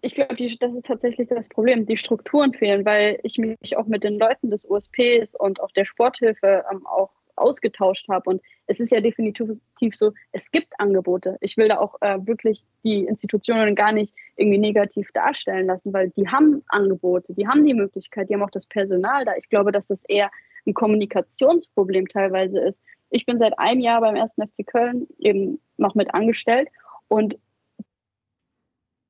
ich 0.00 0.14
glaube, 0.14 0.36
das 0.36 0.74
ist 0.74 0.86
tatsächlich 0.86 1.28
das 1.28 1.48
Problem. 1.48 1.86
Die 1.86 1.96
Strukturen 1.96 2.54
fehlen, 2.54 2.84
weil 2.84 3.18
ich 3.24 3.36
mich 3.36 3.76
auch 3.76 3.86
mit 3.86 4.04
den 4.04 4.18
Leuten 4.18 4.50
des 4.50 4.64
USPs 4.64 5.34
und 5.34 5.60
auch 5.60 5.72
der 5.72 5.84
Sporthilfe 5.84 6.64
ähm, 6.70 6.86
auch 6.86 7.10
ausgetauscht 7.40 8.08
habe. 8.08 8.30
Und 8.30 8.42
es 8.66 8.80
ist 8.80 8.92
ja 8.92 9.00
definitiv 9.00 9.48
so, 9.92 10.12
es 10.32 10.50
gibt 10.50 10.72
Angebote. 10.78 11.36
Ich 11.40 11.56
will 11.56 11.68
da 11.68 11.78
auch 11.78 11.96
äh, 12.00 12.18
wirklich 12.26 12.64
die 12.84 13.04
Institutionen 13.04 13.74
gar 13.74 13.92
nicht 13.92 14.12
irgendwie 14.36 14.58
negativ 14.58 15.10
darstellen 15.12 15.66
lassen, 15.66 15.92
weil 15.92 16.10
die 16.10 16.28
haben 16.28 16.62
Angebote, 16.68 17.34
die 17.34 17.48
haben 17.48 17.64
die 17.64 17.74
Möglichkeit, 17.74 18.28
die 18.28 18.34
haben 18.34 18.42
auch 18.42 18.50
das 18.50 18.66
Personal 18.66 19.24
da. 19.24 19.32
Ich 19.36 19.48
glaube, 19.48 19.72
dass 19.72 19.88
das 19.88 20.04
eher 20.04 20.30
ein 20.66 20.74
Kommunikationsproblem 20.74 22.08
teilweise 22.08 22.60
ist. 22.60 22.78
Ich 23.10 23.24
bin 23.24 23.38
seit 23.38 23.58
einem 23.58 23.80
Jahr 23.80 24.00
beim 24.00 24.16
1. 24.16 24.34
FC 24.34 24.66
Köln 24.66 25.06
eben 25.18 25.60
noch 25.76 25.94
mit 25.94 26.12
angestellt 26.14 26.68
und 27.08 27.38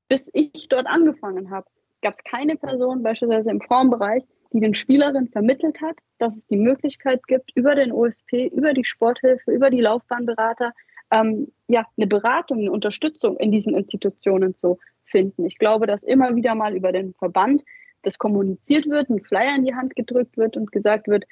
bis 0.08 0.30
ich 0.32 0.68
dort 0.68 0.86
angefangen 0.86 1.50
habe, 1.50 1.66
gab 2.00 2.14
es 2.14 2.24
keine 2.24 2.56
Person, 2.56 3.02
beispielsweise 3.02 3.50
im 3.50 3.60
Frauenbereich, 3.60 4.22
die 4.52 4.60
den 4.60 4.74
Spielerinnen 4.74 5.28
vermittelt 5.28 5.80
hat, 5.80 6.00
dass 6.18 6.36
es 6.36 6.46
die 6.46 6.56
Möglichkeit 6.56 7.26
gibt, 7.26 7.50
über 7.54 7.74
den 7.74 7.92
OSP, 7.92 8.46
über 8.48 8.72
die 8.72 8.84
Sporthilfe, 8.84 9.50
über 9.50 9.70
die 9.70 9.80
Laufbahnberater, 9.80 10.72
ähm, 11.10 11.52
ja, 11.68 11.86
eine 11.96 12.06
Beratung, 12.06 12.58
eine 12.58 12.72
Unterstützung 12.72 13.36
in 13.36 13.52
diesen 13.52 13.74
Institutionen 13.74 14.56
zu 14.56 14.78
finden. 15.04 15.46
Ich 15.46 15.58
glaube, 15.58 15.86
dass 15.86 16.02
immer 16.02 16.34
wieder 16.36 16.54
mal 16.54 16.74
über 16.74 16.92
den 16.92 17.14
Verband 17.14 17.62
das 18.02 18.18
kommuniziert 18.18 18.86
wird, 18.88 19.10
ein 19.10 19.20
Flyer 19.20 19.56
in 19.56 19.64
die 19.64 19.74
Hand 19.74 19.96
gedrückt 19.96 20.36
wird 20.36 20.56
und 20.56 20.72
gesagt 20.72 21.08
wird, 21.08 21.24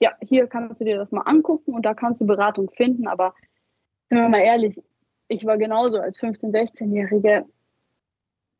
ja, 0.00 0.12
hier 0.20 0.46
kannst 0.46 0.80
du 0.80 0.84
dir 0.84 0.96
das 0.96 1.12
mal 1.12 1.22
angucken 1.22 1.74
und 1.74 1.84
da 1.84 1.94
kannst 1.94 2.20
du 2.20 2.26
Beratung 2.26 2.70
finden. 2.70 3.06
Aber 3.06 3.34
sind 4.08 4.18
wir 4.18 4.28
mal 4.28 4.40
ehrlich, 4.40 4.80
ich 5.28 5.44
war 5.44 5.58
genauso 5.58 5.98
als 5.98 6.18
15-, 6.18 6.52
16-Jährige 6.52 7.44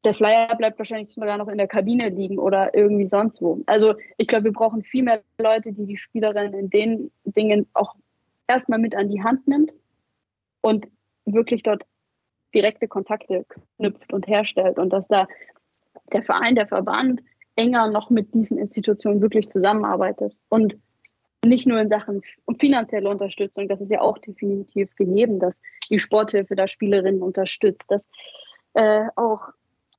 der 0.05 0.15
Flyer 0.15 0.55
bleibt 0.57 0.79
wahrscheinlich 0.79 1.11
sogar 1.11 1.37
noch 1.37 1.49
in 1.49 1.59
der 1.59 1.69
Kabine 1.69 2.09
liegen 2.09 2.39
oder 2.39 2.75
irgendwie 2.75 3.09
sonst 3.09 3.43
wo. 3.43 3.63
Also 3.67 3.95
ich 4.17 4.29
glaube, 4.29 4.45
wir 4.45 4.53
brauchen 4.53 4.83
viel 4.83 5.03
mehr 5.03 5.23
Leute, 5.39 5.73
die 5.73 5.87
die 5.87 5.99
Spielerin 5.99 6.55
in 6.55 6.71
den 6.71 7.11
Dingen 7.25 7.67
auch 7.75 7.95
erstmal 8.47 8.79
mit 8.79 8.95
an 8.95 9.09
die 9.09 9.23
Hand 9.23 9.47
nimmt 9.47 9.73
und 10.63 10.87
wirklich 11.27 11.63
dort 11.63 11.85
direkte 12.55 12.89
Kontakte 12.89 13.45
knüpft 13.77 14.13
und 14.13 14.27
herstellt 14.27 14.79
und 14.79 14.91
dass 14.91 15.07
da 15.09 15.29
der 16.13 16.23
Verein, 16.23 16.55
der 16.55 16.67
Verband 16.67 17.23
enger 17.57 17.89
noch 17.91 18.11
mit 18.11 18.35
diesen 18.35 18.59
Institutionen 18.59 19.21
wirklich 19.21 19.51
zusammenarbeitet 19.51 20.37
und 20.49 20.79
nicht 21.45 21.67
nur 21.67 21.81
in 21.81 21.89
Sachen 21.89 22.23
finanzielle 22.59 23.09
Unterstützung, 23.09 23.69
das 23.69 23.81
ist 23.81 23.91
ja 23.91 24.01
auch 24.01 24.19
definitiv 24.19 24.95
gegeben, 24.97 25.41
dass 25.41 25.63
die 25.91 25.99
Sporthilfe 25.99 26.55
da 26.55 26.67
Spielerinnen 26.67 27.23
unterstützt, 27.23 27.91
dass 27.91 28.09
äh, 28.75 29.07
auch 29.17 29.49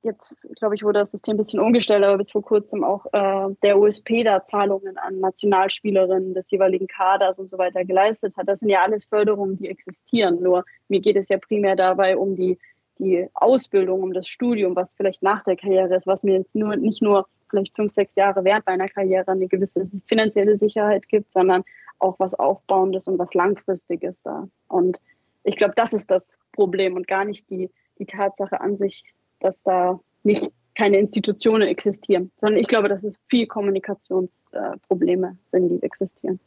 jetzt, 0.02 0.34
glaube 0.56 0.74
ich, 0.74 0.82
wurde 0.82 1.00
das 1.00 1.12
System 1.12 1.34
ein 1.34 1.38
bisschen 1.38 1.60
umgestellt, 1.60 2.04
aber 2.04 2.18
bis 2.18 2.32
vor 2.32 2.42
kurzem 2.42 2.84
auch 2.84 3.06
äh, 3.12 3.54
der 3.62 3.78
USP 3.78 4.24
da 4.24 4.44
Zahlungen 4.44 4.98
an 4.98 5.20
Nationalspielerinnen 5.20 6.34
des 6.34 6.50
jeweiligen 6.50 6.86
Kaders 6.86 7.38
und 7.38 7.48
so 7.48 7.58
weiter 7.58 7.84
geleistet 7.84 8.36
hat. 8.36 8.48
Das 8.48 8.60
sind 8.60 8.68
ja 8.68 8.82
alles 8.82 9.04
Förderungen, 9.04 9.56
die 9.58 9.68
existieren. 9.68 10.42
Nur 10.42 10.64
mir 10.88 11.00
geht 11.00 11.16
es 11.16 11.28
ja 11.28 11.38
primär 11.38 11.76
dabei 11.76 12.16
um 12.16 12.36
die, 12.36 12.58
die 12.98 13.28
Ausbildung, 13.34 14.02
um 14.02 14.12
das 14.12 14.28
Studium, 14.28 14.76
was 14.76 14.94
vielleicht 14.94 15.22
nach 15.22 15.42
der 15.42 15.56
Karriere 15.56 15.94
ist, 15.94 16.06
was 16.06 16.22
mir 16.22 16.44
nur, 16.52 16.76
nicht 16.76 17.02
nur 17.02 17.26
vielleicht 17.48 17.74
fünf, 17.76 17.92
sechs 17.92 18.14
Jahre 18.14 18.44
während 18.44 18.66
meiner 18.66 18.88
Karriere 18.88 19.30
eine 19.30 19.46
gewisse 19.46 19.86
finanzielle 20.06 20.56
Sicherheit 20.56 21.08
gibt, 21.08 21.32
sondern 21.32 21.64
auch 21.98 22.18
was 22.18 22.34
Aufbauendes 22.34 23.06
und 23.06 23.18
was 23.18 23.34
Langfristiges 23.34 24.22
da. 24.22 24.48
Und 24.68 25.00
ich 25.44 25.56
glaube, 25.56 25.74
das 25.76 25.92
ist 25.92 26.10
das 26.10 26.38
Problem 26.52 26.96
und 26.96 27.06
gar 27.06 27.24
nicht 27.24 27.50
die, 27.50 27.70
die 27.98 28.06
Tatsache 28.06 28.60
an 28.60 28.76
sich, 28.76 29.04
dass 29.42 29.62
da 29.62 30.00
nicht 30.22 30.50
keine 30.74 30.98
Institutionen 30.98 31.68
existieren, 31.68 32.30
sondern 32.40 32.58
ich 32.58 32.68
glaube, 32.68 32.88
dass 32.88 33.04
es 33.04 33.16
viel 33.28 33.46
Kommunikationsprobleme 33.46 35.36
sind, 35.48 35.68
die 35.68 35.82
existieren. 35.82 36.40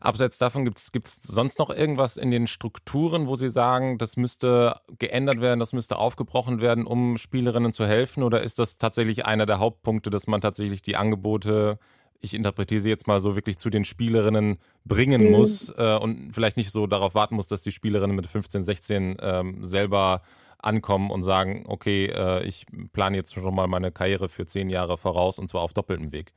Abseits 0.00 0.38
davon 0.38 0.64
gibt 0.64 0.78
es 0.78 1.14
sonst 1.22 1.58
noch 1.58 1.70
irgendwas 1.70 2.16
in 2.16 2.30
den 2.30 2.46
Strukturen, 2.46 3.26
wo 3.26 3.36
Sie 3.36 3.48
sagen, 3.48 3.98
das 3.98 4.16
müsste 4.16 4.76
geändert 4.98 5.40
werden, 5.40 5.60
das 5.60 5.72
müsste 5.72 5.96
aufgebrochen 5.96 6.60
werden, 6.60 6.86
um 6.86 7.16
Spielerinnen 7.16 7.72
zu 7.72 7.86
helfen? 7.86 8.22
Oder 8.22 8.42
ist 8.42 8.58
das 8.58 8.78
tatsächlich 8.78 9.26
einer 9.26 9.46
der 9.46 9.58
Hauptpunkte, 9.58 10.10
dass 10.10 10.26
man 10.26 10.40
tatsächlich 10.40 10.82
die 10.82 10.96
Angebote, 10.96 11.78
ich 12.20 12.34
interpretiere 12.34 12.80
sie 12.80 12.90
jetzt 12.90 13.08
mal 13.08 13.20
so, 13.20 13.34
wirklich 13.34 13.58
zu 13.58 13.70
den 13.70 13.84
Spielerinnen 13.84 14.58
bringen 14.84 15.26
mhm. 15.26 15.32
muss 15.32 15.74
äh, 15.76 15.96
und 15.96 16.32
vielleicht 16.32 16.56
nicht 16.56 16.70
so 16.70 16.86
darauf 16.86 17.14
warten 17.14 17.34
muss, 17.34 17.48
dass 17.48 17.62
die 17.62 17.72
Spielerinnen 17.72 18.14
mit 18.14 18.26
15, 18.26 18.62
16 18.62 19.16
ähm, 19.20 19.64
selber 19.64 20.22
ankommen 20.62 21.10
und 21.10 21.22
sagen, 21.22 21.64
okay, 21.68 22.06
äh, 22.06 22.44
ich 22.46 22.66
plane 22.92 23.16
jetzt 23.16 23.34
schon 23.34 23.54
mal 23.54 23.66
meine 23.66 23.92
Karriere 23.92 24.28
für 24.28 24.46
zehn 24.46 24.70
Jahre 24.70 24.96
voraus 24.96 25.38
und 25.38 25.48
zwar 25.48 25.62
auf 25.62 25.74
doppeltem 25.74 26.12
Weg? 26.12 26.32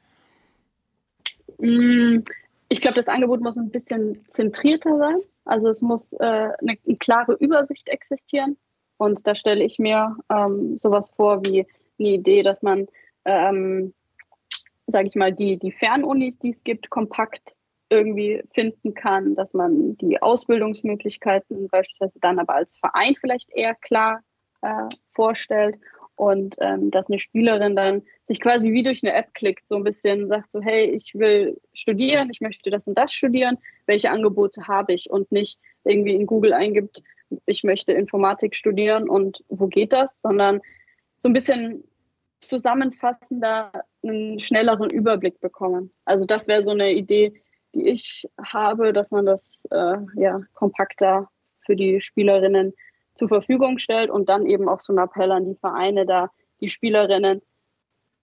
Mm, 1.60 2.20
ich 2.70 2.82
glaube, 2.82 2.96
das 2.96 3.08
Angebot 3.08 3.42
muss 3.42 3.58
ein 3.58 3.70
bisschen 3.70 4.26
zentrierter 4.30 4.98
sein. 4.98 5.18
Also 5.46 5.70
es 5.70 5.82
muss 5.82 6.14
äh, 6.14 6.18
eine, 6.20 6.78
eine, 6.86 6.98
klare 7.00 7.34
Übersicht 7.34 7.88
existieren. 7.90 8.58
Und 8.98 9.28
da 9.28 9.36
stelle 9.36 9.64
ich 9.64 9.78
mir 9.78 10.18
ähm, 10.30 10.78
sowas 10.80 11.10
vor 11.16 11.46
wie 11.46 11.68
eine 12.00 12.08
Idee, 12.10 12.44
dass 12.44 12.64
man, 12.64 12.88
ähm, 13.26 13.94
sage 14.88 15.08
ich 15.08 15.16
mal, 15.16 15.32
die, 15.32 15.58
die 15.58 15.72
Fernunis, 15.72 16.40
die 16.40 16.50
es 16.50 16.64
gibt, 16.64 16.90
kompakt 16.90 17.55
irgendwie 17.90 18.44
finden 18.54 18.94
kann, 18.94 19.36
dass 19.36 19.54
man 19.54 19.98
die 19.98 20.22
Ausbildungsmöglichkeiten 20.22 21.68
beispielsweise 21.68 22.20
dann 22.20 22.40
aber 22.40 22.56
als 22.56 22.76
Verein 22.78 23.16
vielleicht 23.20 23.50
eher 23.52 23.76
klar 23.76 24.22
äh, 24.62 24.90
vorstellt 25.14 25.78
und 26.16 26.56
ähm, 26.60 26.92
dass 26.92 27.10
eine 27.10 27.20
Spielerin 27.20 27.76
dann 27.76 28.04
sich 28.28 28.40
quasi 28.40 28.72
wie 28.72 28.84
durch 28.84 29.04
eine 29.04 29.14
App 29.14 29.34
klickt, 29.34 29.68
so 29.68 29.76
ein 29.76 29.84
bisschen 29.84 30.28
sagt 30.28 30.52
so, 30.52 30.62
hey, 30.62 30.86
ich 30.86 31.14
will 31.14 31.60
studieren, 31.74 32.30
ich 32.32 32.42
möchte 32.42 32.70
das 32.70 32.88
und 32.88 32.98
das 32.98 33.14
studieren, 33.14 33.58
welche 33.86 34.10
Angebote 34.10 34.68
habe 34.68 34.94
ich 34.94 35.10
und 35.10 35.32
nicht 35.32 35.60
irgendwie 35.84 36.16
in 36.16 36.26
Google 36.26 36.54
eingibt, 36.54 37.04
ich 37.46 37.64
möchte 37.64 37.92
Informatik 37.92 38.56
studieren 38.56 39.10
und 39.10 39.44
wo 39.50 39.68
geht 39.68 39.94
das, 39.94 40.22
sondern 40.22 40.62
so 41.18 41.28
ein 41.28 41.34
bisschen 41.34 41.84
zusammenfassender 42.40 43.72
einen 44.04 44.40
schnelleren 44.40 44.90
Überblick 44.90 45.40
bekommen. 45.40 45.92
Also 46.06 46.26
das 46.26 46.48
wäre 46.48 46.64
so 46.64 46.72
eine 46.72 46.94
Idee, 46.94 47.34
die 47.76 47.88
ich 47.88 48.28
habe, 48.42 48.94
dass 48.94 49.12
man 49.12 49.26
das 49.26 49.68
äh, 49.72 49.98
ja, 50.16 50.42
kompakter 50.54 51.30
für 51.60 51.76
die 51.76 52.02
Spielerinnen 52.02 52.74
zur 53.16 53.28
Verfügung 53.28 53.80
stellt 53.80 54.10
und 54.10 54.30
dann 54.30 54.46
eben 54.46 54.68
auch 54.68 54.82
so 54.82 54.94
ein 54.94 55.00
Appell 55.00 55.32
an 55.32 55.46
die 55.46 55.56
Vereine, 55.56 56.06
da 56.06 56.32
die 56.62 56.70
Spielerinnen 56.70 57.42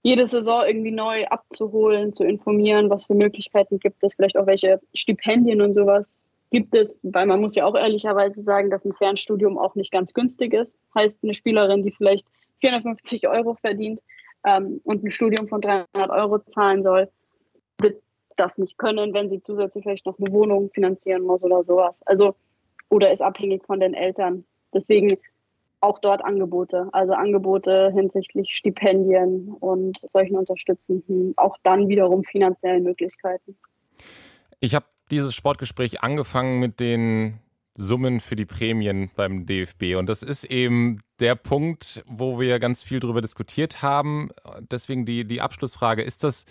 jede 0.02 0.26
Saison 0.26 0.64
irgendwie 0.66 0.90
neu 0.90 1.26
abzuholen, 1.26 2.12
zu 2.12 2.24
informieren, 2.24 2.90
was 2.90 3.06
für 3.06 3.14
Möglichkeiten 3.14 3.78
gibt 3.78 4.02
es, 4.02 4.14
vielleicht 4.14 4.36
auch 4.36 4.46
welche 4.46 4.80
Stipendien 4.94 5.62
und 5.62 5.74
sowas 5.74 6.28
gibt 6.50 6.74
es, 6.74 7.00
weil 7.04 7.26
man 7.26 7.40
muss 7.40 7.54
ja 7.54 7.64
auch 7.64 7.76
ehrlicherweise 7.76 8.42
sagen, 8.42 8.68
dass 8.68 8.84
ein 8.84 8.92
Fernstudium 8.92 9.58
auch 9.58 9.74
nicht 9.74 9.90
ganz 9.90 10.12
günstig 10.12 10.52
ist. 10.52 10.76
Heißt, 10.94 11.20
eine 11.22 11.34
Spielerin, 11.34 11.82
die 11.82 11.92
vielleicht 11.92 12.26
450 12.60 13.28
Euro 13.28 13.54
verdient 13.54 14.00
ähm, 14.44 14.80
und 14.84 15.04
ein 15.04 15.10
Studium 15.10 15.48
von 15.48 15.60
300 15.60 16.10
Euro 16.10 16.40
zahlen 16.40 16.82
soll, 16.82 17.08
das 18.36 18.58
nicht 18.58 18.78
können, 18.78 19.14
wenn 19.14 19.28
sie 19.28 19.42
zusätzlich 19.42 19.84
vielleicht 19.84 20.06
noch 20.06 20.18
eine 20.18 20.32
Wohnung 20.32 20.70
finanzieren 20.70 21.22
muss 21.22 21.44
oder 21.44 21.62
sowas. 21.62 22.02
Also, 22.06 22.34
oder 22.88 23.10
ist 23.10 23.22
abhängig 23.22 23.64
von 23.64 23.80
den 23.80 23.94
Eltern. 23.94 24.44
Deswegen 24.74 25.18
auch 25.80 25.98
dort 25.98 26.24
Angebote, 26.24 26.88
also 26.92 27.12
Angebote 27.12 27.90
hinsichtlich 27.92 28.54
Stipendien 28.54 29.48
und 29.48 30.00
solchen 30.10 30.36
unterstützenden, 30.36 31.34
auch 31.36 31.56
dann 31.64 31.88
wiederum 31.88 32.22
finanziellen 32.24 32.84
Möglichkeiten. 32.84 33.56
Ich 34.60 34.74
habe 34.74 34.86
dieses 35.10 35.34
Sportgespräch 35.34 36.02
angefangen 36.02 36.60
mit 36.60 36.78
den 36.78 37.40
Summen 37.74 38.20
für 38.20 38.36
die 38.36 38.44
Prämien 38.44 39.10
beim 39.16 39.46
DFB. 39.46 39.96
Und 39.96 40.08
das 40.08 40.22
ist 40.22 40.44
eben 40.44 41.00
der 41.20 41.34
Punkt, 41.34 42.04
wo 42.06 42.38
wir 42.38 42.58
ganz 42.58 42.82
viel 42.82 43.00
darüber 43.00 43.20
diskutiert 43.20 43.82
haben. 43.82 44.30
Deswegen 44.60 45.04
die, 45.04 45.24
die 45.24 45.40
Abschlussfrage, 45.40 46.02
ist 46.02 46.22
das, 46.22 46.44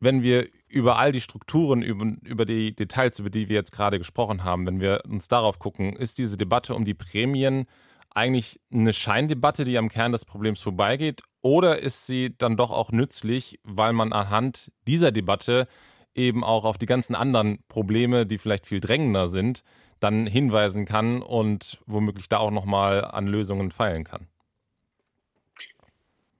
wenn 0.00 0.22
wir 0.22 0.48
über 0.66 0.98
all 0.98 1.12
die 1.12 1.20
Strukturen, 1.20 1.82
über, 1.82 2.06
über 2.24 2.44
die 2.46 2.74
Details, 2.74 3.18
über 3.18 3.30
die 3.30 3.48
wir 3.48 3.56
jetzt 3.56 3.72
gerade 3.72 3.98
gesprochen 3.98 4.44
haben, 4.44 4.66
wenn 4.66 4.80
wir 4.80 5.02
uns 5.06 5.28
darauf 5.28 5.58
gucken, 5.58 5.94
ist 5.94 6.18
diese 6.18 6.36
Debatte 6.36 6.74
um 6.74 6.84
die 6.84 6.94
Prämien 6.94 7.66
eigentlich 8.12 8.60
eine 8.72 8.92
Scheindebatte, 8.92 9.64
die 9.64 9.78
am 9.78 9.88
Kern 9.88 10.12
des 10.12 10.24
Problems 10.24 10.60
vorbeigeht? 10.60 11.22
Oder 11.42 11.78
ist 11.78 12.06
sie 12.06 12.34
dann 12.36 12.56
doch 12.56 12.70
auch 12.70 12.92
nützlich, 12.92 13.60
weil 13.62 13.92
man 13.92 14.12
anhand 14.12 14.72
dieser 14.86 15.12
Debatte 15.12 15.68
eben 16.14 16.42
auch 16.42 16.64
auf 16.64 16.76
die 16.76 16.86
ganzen 16.86 17.14
anderen 17.14 17.62
Probleme, 17.68 18.26
die 18.26 18.38
vielleicht 18.38 18.66
viel 18.66 18.80
drängender 18.80 19.26
sind, 19.26 19.62
dann 20.00 20.26
hinweisen 20.26 20.86
kann 20.86 21.22
und 21.22 21.80
womöglich 21.86 22.28
da 22.28 22.38
auch 22.38 22.50
nochmal 22.50 23.04
an 23.04 23.26
Lösungen 23.26 23.70
feilen 23.70 24.04
kann? 24.04 24.26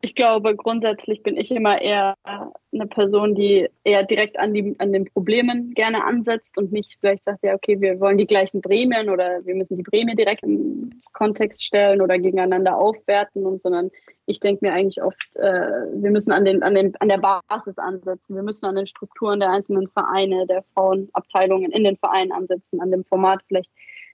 Ich 0.03 0.15
glaube, 0.15 0.57
grundsätzlich 0.57 1.23
bin 1.23 1.37
ich 1.37 1.51
immer 1.51 1.81
eher 1.81 2.15
eine 2.25 2.87
Person, 2.87 3.35
die 3.35 3.69
eher 3.85 4.03
direkt 4.05 4.39
an, 4.39 4.55
die, 4.55 4.75
an 4.79 4.93
den 4.95 5.05
Problemen 5.05 5.75
gerne 5.75 6.05
ansetzt 6.05 6.57
und 6.57 6.73
nicht 6.73 6.97
vielleicht 7.01 7.25
sagt, 7.25 7.43
ja, 7.43 7.55
okay, 7.55 7.81
wir 7.83 8.01
wollen 8.01 8.17
die 8.17 8.27
gleichen 8.27 8.63
Prämien 8.63 9.11
oder 9.11 9.45
wir 9.45 9.55
müssen 9.55 9.77
die 9.77 9.83
Prämie 9.83 10.15
direkt 10.15 10.43
im 10.43 11.03
Kontext 11.13 11.65
stellen 11.65 12.01
oder 12.01 12.19
gegeneinander 12.19 12.79
aufwerten 12.79 13.45
und 13.45 13.61
sondern 13.61 13.91
ich 14.25 14.41
denke 14.41 14.65
mir 14.65 14.73
eigentlich 14.73 15.03
oft, 15.03 15.37
äh, 15.37 15.93
wir 15.93 16.11
müssen 16.11 16.33
an, 16.33 16.45
den, 16.47 16.63
an, 16.63 16.75
den, 16.75 16.97
an 16.97 17.09
der 17.09 17.19
Basis 17.19 17.79
ansetzen. 17.79 18.37
Wir 18.37 18.43
müssen 18.43 18.65
an 18.65 18.77
den 18.77 18.87
Strukturen 18.87 19.41
der 19.41 19.51
einzelnen 19.51 19.89
Vereine, 19.89 20.47
der 20.47 20.63
Frauenabteilungen 20.75 21.73
in 21.73 21.85
den 21.85 21.97
Vereinen 21.97 22.33
ansetzen, 22.33 22.81
an 22.81 22.91
dem 22.91 23.05
Format 23.05 23.41
vielleicht 23.49 23.71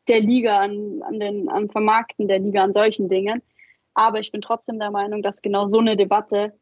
der 0.09 0.21
Liga, 0.21 0.61
an, 0.61 1.03
an 1.03 1.21
den 1.21 1.49
am 1.49 1.69
Vermarkten 1.69 2.29
der 2.29 2.39
Liga, 2.39 2.65
an 2.65 2.73
solchen 2.73 3.09
Dingen. 3.09 3.43
Aber 3.97 4.21
ich 4.21 4.31
bin 4.31 4.43
trotzdem 4.43 4.79
der 4.79 4.91
Meinung, 4.91 5.23
dass 5.23 5.41
genau 5.41 5.69
so 5.69 5.79
eine 5.79 5.97
Debatte 5.97 6.53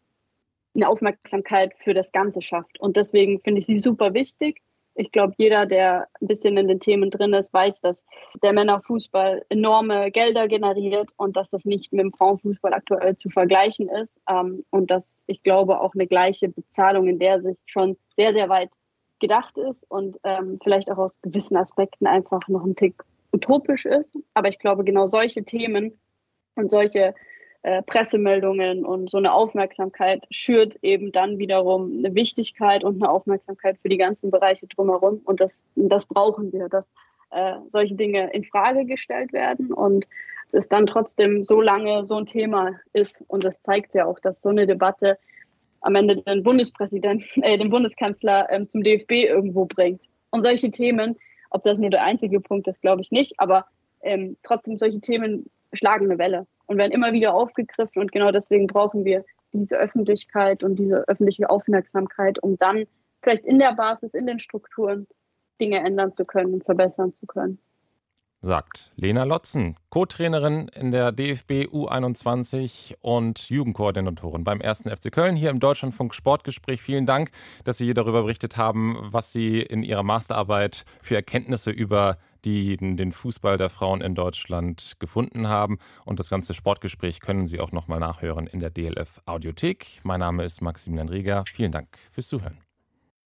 eine 0.75 0.89
Aufmerksamkeit 0.89 1.75
für 1.83 1.93
das 1.93 2.13
Ganze 2.13 2.43
schafft. 2.43 2.81
Und 2.81 2.97
deswegen 2.97 3.41
finde 3.41 3.59
ich 3.59 3.67
sie 3.67 3.81
super 3.81 4.15
wichtig. 4.15 4.63
Ich 4.95 5.11
glaube, 5.11 5.35
jeder, 5.37 5.67
der 5.67 6.07
ein 6.21 6.29
bisschen 6.29 6.57
in 6.57 6.69
den 6.69 6.79
Themen 6.79 7.11
drin 7.11 7.35
ist, 7.35 7.53
weiß, 7.53 7.81
dass 7.81 8.05
der 8.41 8.53
Männerfußball 8.53 9.45
enorme 9.49 10.13
Gelder 10.13 10.47
generiert 10.47 11.11
und 11.17 11.37
dass 11.37 11.51
das 11.51 11.65
nicht 11.65 11.93
mit 11.93 12.03
dem 12.03 12.13
Frauenfußball 12.13 12.73
aktuell 12.73 13.17
zu 13.17 13.31
vergleichen 13.31 13.89
ist. 13.89 14.21
Ähm, 14.31 14.65
und 14.71 14.93
dass 14.93 15.25
ich 15.27 15.43
glaube, 15.43 15.81
auch 15.81 15.95
eine 15.95 16.07
gleiche 16.07 16.49
Bezahlung 16.49 17.09
in 17.09 17.19
der 17.19 17.43
Sicht 17.43 17.59
schon 17.67 17.97
sehr, 18.17 18.33
sehr 18.33 18.49
weit 18.49 18.71
gedacht 19.19 19.59
ist 19.59 19.91
und 19.91 20.21
ähm, 20.23 20.61
vielleicht 20.63 20.89
auch 20.89 20.99
aus 20.99 21.21
gewissen 21.21 21.57
Aspekten 21.57 22.07
einfach 22.07 22.47
noch 22.47 22.65
ein 22.65 22.77
Tick 22.77 23.03
utopisch 23.33 23.87
ist. 23.87 24.17
Aber 24.35 24.49
ich 24.49 24.61
glaube, 24.61 24.85
genau 24.85 25.07
solche 25.07 25.43
Themen 25.45 25.99
und 26.57 26.71
solche 26.71 27.15
äh, 27.63 27.83
Pressemeldungen 27.83 28.85
und 28.85 29.11
so 29.11 29.17
eine 29.17 29.33
Aufmerksamkeit 29.33 30.27
schürt 30.31 30.77
eben 30.83 31.13
dann 31.13 31.39
wiederum 31.39 31.99
eine 31.99 32.15
Wichtigkeit 32.15 32.85
und 32.85 33.03
eine 33.03 33.11
Aufmerksamkeit 33.11 33.79
für 33.81 33.89
die 33.89 33.97
ganzen 33.97 34.31
Bereiche 34.31 34.67
drumherum. 34.67 35.23
Und 35.25 35.41
das, 35.41 35.67
das 35.75 36.05
brauchen 36.05 36.53
wir, 36.53 36.69
dass 36.69 36.93
äh, 37.31 37.55
solche 37.69 37.95
Dinge 37.95 38.31
in 38.33 38.45
Frage 38.45 38.85
gestellt 38.85 39.33
werden 39.33 39.73
und 39.73 40.07
es 40.53 40.69
dann 40.69 40.87
trotzdem 40.87 41.45
so 41.45 41.61
lange 41.61 42.07
so 42.07 42.17
ein 42.17 42.27
Thema 42.27 42.79
ist. 42.93 43.25
Und 43.29 43.45
das 43.45 43.61
zeigt 43.61 43.95
ja 43.95 44.05
auch, 44.05 44.21
dass 44.21 44.43
so 44.43 44.51
eine 44.51 44.67
Debatte 44.67 45.19
am 45.81 45.95
Ende 45.95 46.23
den 46.23 46.43
Bundespräsidenten, 46.43 47.43
äh, 47.43 47.59
den 47.59 47.71
Bundeskanzler 47.71 48.51
ähm, 48.51 48.69
zum 48.69 48.83
DFB 48.83 49.11
irgendwo 49.13 49.65
bringt. 49.65 50.03
Und 50.31 50.43
solche 50.43 50.71
Themen, 50.71 51.17
ob 51.51 51.63
das 51.63 51.79
nur 51.79 51.91
der 51.91 52.03
einzige 52.03 52.41
Punkt 52.41 52.69
ist, 52.69 52.81
glaube 52.83 53.03
ich 53.03 53.11
nicht, 53.11 53.39
aber 53.39 53.67
ähm, 54.03 54.37
trotzdem 54.43 54.79
solche 54.79 55.01
Themen 55.01 55.47
schlagen 55.77 56.07
eine 56.07 56.19
Welle 56.19 56.47
und 56.67 56.79
werden 56.79 56.93
immer 56.93 57.13
wieder 57.13 57.35
aufgegriffen. 57.35 58.01
Und 58.01 58.13
genau 58.13 58.31
deswegen 58.31 58.67
brauchen 58.67 59.05
wir 59.05 59.25
diese 59.53 59.77
Öffentlichkeit 59.77 60.63
und 60.63 60.77
diese 60.77 61.09
öffentliche 61.09 61.49
Aufmerksamkeit, 61.51 62.43
um 62.43 62.59
dann 62.59 62.85
vielleicht 63.23 63.45
in 63.45 63.59
der 63.59 63.73
Basis, 63.75 64.15
in 64.15 64.27
den 64.27 64.39
Strukturen 64.39 65.07
Dinge 65.61 65.79
ändern 65.79 66.13
zu 66.13 66.25
können 66.25 66.55
und 66.55 66.65
verbessern 66.65 67.15
zu 67.15 67.27
können. 67.27 67.59
Sagt 68.45 68.93
Lena 68.97 69.25
Lotzen, 69.25 69.77
Co-Trainerin 69.89 70.69
in 70.69 70.91
der 70.91 71.13
DFB 71.13 71.67
U21 71.73 72.97
und 73.01 73.49
Jugendkoordinatorin 73.49 74.45
beim 74.45 74.61
1. 74.61 74.83
FC 74.83 75.11
Köln 75.11 75.35
hier 75.35 75.49
im 75.49 75.61
Deutschlandfunk 75.61 76.13
Sportgespräch. 76.15 76.83
Vielen 76.83 77.07
Dank, 77.07 77.31
dass 77.65 77.79
Sie 77.79 77.87
hier 77.87 77.95
darüber 77.95 78.21
berichtet 78.21 78.59
haben, 78.59 78.99
was 79.01 79.33
Sie 79.33 79.61
in 79.61 79.83
Ihrer 79.83 80.03
Masterarbeit 80.03 80.85
für 81.01 81.15
Erkenntnisse 81.15 81.71
über 81.71 82.19
die 82.45 82.77
den 82.77 83.13
Fußball 83.13 83.59
der 83.59 83.71
Frauen 83.71 84.01
in 84.01 84.15
Deutschland 84.15 84.95
gefunden 84.99 85.49
haben. 85.49 85.79
Und 86.05 86.19
das 86.19 86.29
ganze 86.29 86.55
Sportgespräch 86.55 87.21
können 87.21 87.47
Sie 87.47 87.61
auch 87.61 87.73
nochmal 87.73 88.01
nachhören 88.01 88.47
in 88.47 88.61
der 88.61 88.71
DLF 88.71 89.21
Audiothek. 89.27 90.01
Mein 90.03 90.21
Name 90.21 90.45
ist 90.45 90.61
Maximilian 90.61 91.09
Rieger. 91.09 91.45
Vielen 91.51 91.73
Dank 91.73 91.89
fürs 92.11 92.29
Zuhören. 92.29 92.64